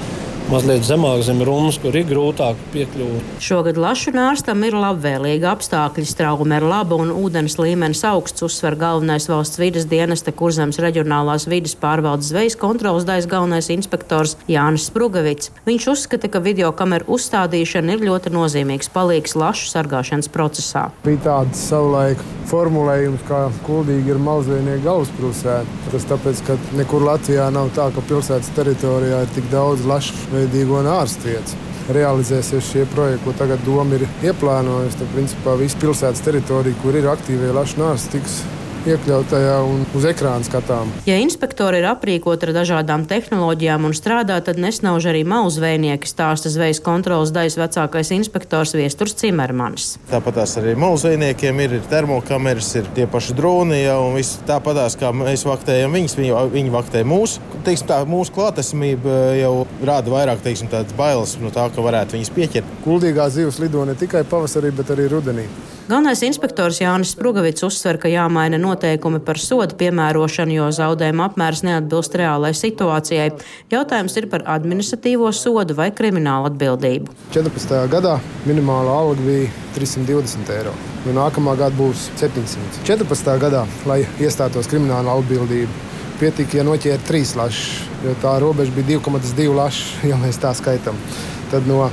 mazliet 0.53 0.85
zemāk 0.87 1.23
zem 1.27 1.43
runas, 1.45 1.77
kur 1.81 1.97
ir 1.97 2.07
grūtāk 2.09 2.59
piekļūt. 2.73 3.33
Šogad 3.45 3.79
lašu 3.81 4.13
nārstam 4.17 4.63
ir 4.67 4.77
labvēlīgi 4.79 5.47
apstākļi. 5.49 6.07
Straume 6.09 6.59
ir 6.59 6.67
laba 6.69 6.97
un 6.99 7.13
ūdens 7.13 7.59
līmenis 7.61 8.05
augsts, 8.09 8.45
uzsver 8.47 8.77
galvenais 8.81 9.29
valsts 9.29 9.61
vidas 9.61 9.89
dienesta 9.91 10.33
Kurzemes 10.33 10.81
reģionālās 10.83 11.49
vidas 11.51 11.77
pārvaldes 11.79 12.33
zvejas 12.33 12.57
kontrolas 12.61 13.07
daļas 13.09 13.29
galvenais 13.31 13.71
inspektors 13.75 14.37
Jānis 14.49 14.89
Sprugavits. 14.89 15.53
Viņš 15.69 15.89
uzskata, 15.93 16.31
ka 16.33 16.43
video 16.45 16.73
kameru 16.77 17.19
uzstādīšana 17.19 17.97
ir 17.97 18.07
ļoti 18.09 18.33
nozīmīgs 18.35 18.93
palīgs 18.95 19.37
lašu 19.39 19.69
sargāšanas 19.73 20.33
procesā. 20.33 20.89
Bija 21.05 21.25
tāds 21.29 21.67
savulaik 21.69 22.25
formulējums, 22.49 23.25
kā 23.29 23.43
kuldīgi 23.67 24.15
ir 24.15 24.21
mazveinieku 24.25 24.87
galvaspilsēta. 24.87 25.79
Tas 25.93 26.07
tāpēc, 26.09 26.43
ka 26.47 26.57
nekur 26.79 27.05
Latvijā 27.05 27.49
nav 27.53 27.71
tā, 27.77 27.89
ka 27.93 28.05
pilsētas 28.09 28.51
teritorijā 28.57 29.23
ir 29.25 29.33
tik 29.37 29.49
daudz 29.53 29.85
lašu 29.89 30.17
veidīgo 30.39 30.79
un 30.83 30.91
ārstu 30.93 31.31
vietas. 31.33 31.57
Realizēsies 31.89 32.69
šie 32.69 32.85
projekti, 32.93 33.25
ko 33.25 33.33
tagad 33.39 33.63
doma 33.65 33.97
ir 33.97 34.05
ieplānojusi. 34.29 35.01
Tad, 35.01 35.11
principā, 35.15 35.57
visa 35.61 35.81
pilsētas 35.81 36.25
teritorija, 36.27 36.77
kur 36.83 36.99
ir 36.99 37.09
aktīvie 37.09 37.53
lašu 37.57 37.81
nārsti, 37.81 38.19
tiks 38.19 38.43
iekļautajā 38.87 39.57
un 39.67 39.85
uz 39.99 40.07
ekrāna 40.09 40.47
skatām. 40.47 40.91
Ja 41.09 41.17
inspektori 41.21 41.81
ir 41.83 41.89
aprīkoti 41.91 42.49
ar 42.49 42.55
dažādām 42.57 43.07
tehnoloģijām 43.11 43.89
un 43.89 43.97
strādā, 43.97 44.39
tad 44.45 44.61
nesnauž 44.63 45.09
arī 45.11 45.25
mauzvejnieki, 45.29 46.09
stāsta 46.09 46.53
zvejas 46.53 46.83
kontrolas 46.85 47.33
daļas 47.35 47.59
vecākais 47.61 48.13
inspektors 48.17 48.75
Viesturs 48.79 49.17
Cimermans. 49.19 49.97
Tāpat 50.13 50.43
arī 50.61 50.75
mauzvejniekiem 50.79 51.65
ir, 51.65 51.79
ir 51.79 51.89
termokameras, 51.91 52.71
ir 52.81 52.91
tie 52.97 53.09
paši 53.11 53.37
droni, 53.39 53.81
ja, 53.85 53.99
un 54.03 54.19
viss 54.19 54.39
tāpatās 54.49 54.99
kā 55.01 55.13
mēs 55.17 55.47
vaktējam 55.49 55.97
viņus, 55.99 56.19
viņi, 56.21 56.37
viņi 56.55 56.75
vaktē 56.75 57.05
mūsu. 57.09 57.43
Teiksim, 57.67 57.89
tā, 57.91 58.03
mūsu 58.09 58.35
klātesamība 58.37 59.19
jau 59.39 59.55
rāda 59.85 60.15
vairāk 60.15 60.45
teiksim, 60.45 60.71
bailes 60.99 61.37
no 61.43 61.53
tā, 61.55 61.69
ka 61.75 61.85
varētu 61.85 62.19
viņus 62.19 62.35
pieķert. 62.37 62.79
Kuldīgā 62.87 63.29
zivs 63.33 63.61
lido 63.63 63.85
ne 63.89 63.97
tikai 63.99 64.25
pavasarī, 64.29 64.73
bet 64.75 64.95
arī 64.95 65.09
rudenī. 65.13 65.49
Galvenais 65.89 66.21
inspektors 66.21 66.83
Jānis 66.83 67.15
Sprugavits 67.15 67.65
uzsver, 67.65 67.97
ka 67.97 68.11
jāmaina 68.13 68.59
noteikumi 68.61 69.23
par 69.25 69.39
sodu 69.41 69.73
piemērošanu, 69.81 70.53
jo 70.53 70.67
zaudējuma 70.77 71.31
apmērs 71.31 71.63
neatbilst 71.65 72.17
reālai 72.21 72.51
situācijai. 72.53 73.31
Jautājums 73.73 74.19
ir 74.21 74.27
par 74.29 74.43
administratīvo 74.53 75.31
sodu 75.33 75.73
vai 75.79 75.87
kriminālu 75.97 76.51
atbildību. 76.51 77.15
14. 77.33 77.73
gadā 77.89 78.19
minimāla 78.45 78.99
alga 79.01 79.25
bija 79.25 79.47
320 79.79 80.53
eiro. 80.59 80.75
Nu, 81.07 81.15
nākamā 81.17 81.55
gada 81.57 81.73
būs 81.79 82.11
700. 82.21 82.83
14. 82.85 83.31
gadā, 83.47 83.63
lai 83.89 84.03
iestātos 84.21 84.69
krimināla 84.69 85.15
atbildība, 85.23 85.73
pietika, 86.21 86.59
ja 86.61 86.67
noķēra 86.69 87.01
trīs 87.09 87.33
lašas, 87.39 87.89
jo 88.05 88.13
tā 88.21 88.35
robeža 88.45 88.77
bija 88.77 88.99
2,2 88.99 89.49
lašas, 89.57 90.05
ja 90.05 90.21
mēs 90.21 90.37
tā 90.45 90.53
skaitām. 90.61 91.01
Tad 91.49 91.65
no 91.65 91.87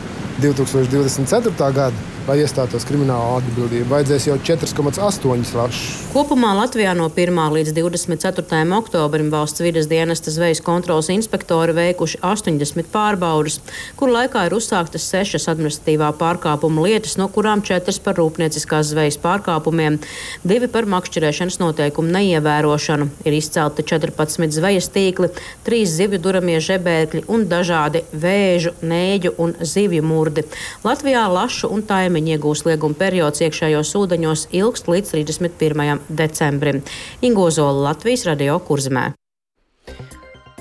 2024. 0.43 1.55
gada 1.79 2.14
lai 2.25 2.39
iestātos 2.41 2.85
krimināla 2.89 3.38
atbildība. 3.39 3.85
Vajadzēs 3.91 4.25
jau 4.29 4.35
4,8 4.41 5.53
lašus. 5.55 5.81
Kopumā 6.09 6.55
Latvijā 6.57 6.95
no 6.97 7.05
1. 7.11 7.38
līdz 7.53 7.73
24. 7.77 8.63
oktobrim 8.77 9.29
valsts 9.33 9.61
vidas 9.61 9.85
dienesta 9.91 10.33
zvejas 10.33 10.61
kontrolas 10.65 11.11
inspektori 11.13 11.75
veikuši 11.77 12.21
80 12.25 12.89
pārbaudas, 12.93 13.59
kur 13.99 14.09
laikā 14.13 14.47
ir 14.47 14.55
uzsāktas 14.57 15.05
sešas 15.11 15.45
administratīvā 15.53 16.09
pārkāpuma 16.17 16.88
lietas, 16.88 17.17
no 17.21 17.27
kurām 17.29 17.61
četras 17.65 18.01
par 18.01 18.17
rūpnieciskās 18.17 18.89
zvejas 18.93 19.19
pārkāpumiem, 19.21 19.99
divi 20.47 20.71
par 20.71 20.89
makšķerēšanas 20.89 21.59
noteikumu 21.61 22.09
neievērošanu. 22.15 23.09
Ir 23.27 23.38
izcelti 23.38 23.85
14 23.85 24.57
zvejas 24.57 24.89
tīkli, 24.95 25.29
trīs 25.67 25.93
zivju 25.99 26.21
duramie 26.25 26.57
žebērkļi 26.63 27.25
un 27.29 27.45
dažādi 27.51 28.01
vēžu, 28.15 28.73
nēģu 28.81 29.35
un 29.45 29.55
zivju 29.61 30.01
murdi. 30.05 30.47
Latvijā 30.88 31.27
lašu 31.29 31.69
un 31.75 31.85
taimiņu 32.15 32.38
iegūs 32.38 32.63
lieguma 32.65 32.95
periods 32.95 33.43
iekšējos 33.43 33.91
ūdeņos 33.99 34.47
ilgst 34.56 34.88
līdz 34.88 35.12
31. 35.17 35.99
decembrim. 36.08 36.82
Ingozola 37.21 37.91
Latvijas 37.91 38.25
radio 38.30 38.60
kurzmē. 38.60 39.12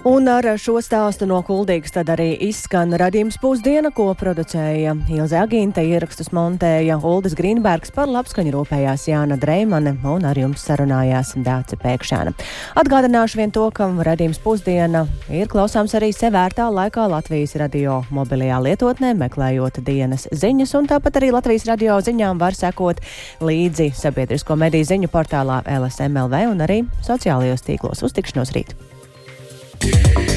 Un 0.05 0.27
ar 0.29 0.45
šo 0.61 0.83
stāstu 0.85 1.25
no 1.25 1.39
Kuldīgas 1.41 1.95
tad 1.95 2.11
arī 2.13 2.35
izskan 2.45 2.91
radījums 3.01 3.39
pusdiena, 3.41 3.89
ko 3.89 4.11
producēja 4.21 4.93
Ilze 5.09 5.39
Agīnta, 5.41 5.81
ierakstus 5.81 6.29
montēja 6.37 6.99
Uldis 7.01 7.33
Grīnbergs, 7.39 7.89
par 7.97 8.13
labskaņu 8.13 8.53
rūpējās 8.53 9.07
Jāna 9.09 9.39
Dreimane 9.41 9.95
un 10.05 10.29
ar 10.29 10.37
jums 10.37 10.61
sarunājās 10.69 11.33
Dāce 11.47 11.81
Pēkšēna. 11.81 12.37
Atgādināšu 12.85 13.41
vien 13.41 13.57
to, 13.57 13.65
ka 13.73 13.89
radījums 14.05 14.43
pusdiena 14.45 15.07
ir 15.33 15.49
klausāms 15.49 15.97
arī 15.97 16.13
sevērtā 16.13 16.69
laikā 16.69 17.09
Latvijas 17.09 17.57
radio 17.65 18.03
mobilajā 18.13 18.61
lietotnē, 18.61 19.17
meklējot 19.25 19.81
dienas 19.89 20.29
ziņas, 20.29 20.75
un 20.83 20.93
tāpat 20.93 21.17
arī 21.23 21.33
Latvijas 21.33 21.65
radio 21.73 21.97
ziņām 22.05 22.45
var 22.45 22.53
sekot 22.53 23.01
līdzi 23.41 23.95
sabiedrisko 23.97 24.61
mediju 24.61 24.93
ziņu 24.93 25.09
portālā 25.17 25.63
LSMLV 25.79 26.51
un 26.53 26.69
arī 26.69 26.83
sociālajos 27.09 27.65
tīklos. 27.65 28.05
Uztikšanos 28.05 28.53
rīt! 28.53 28.77
Yeah. 29.85 30.34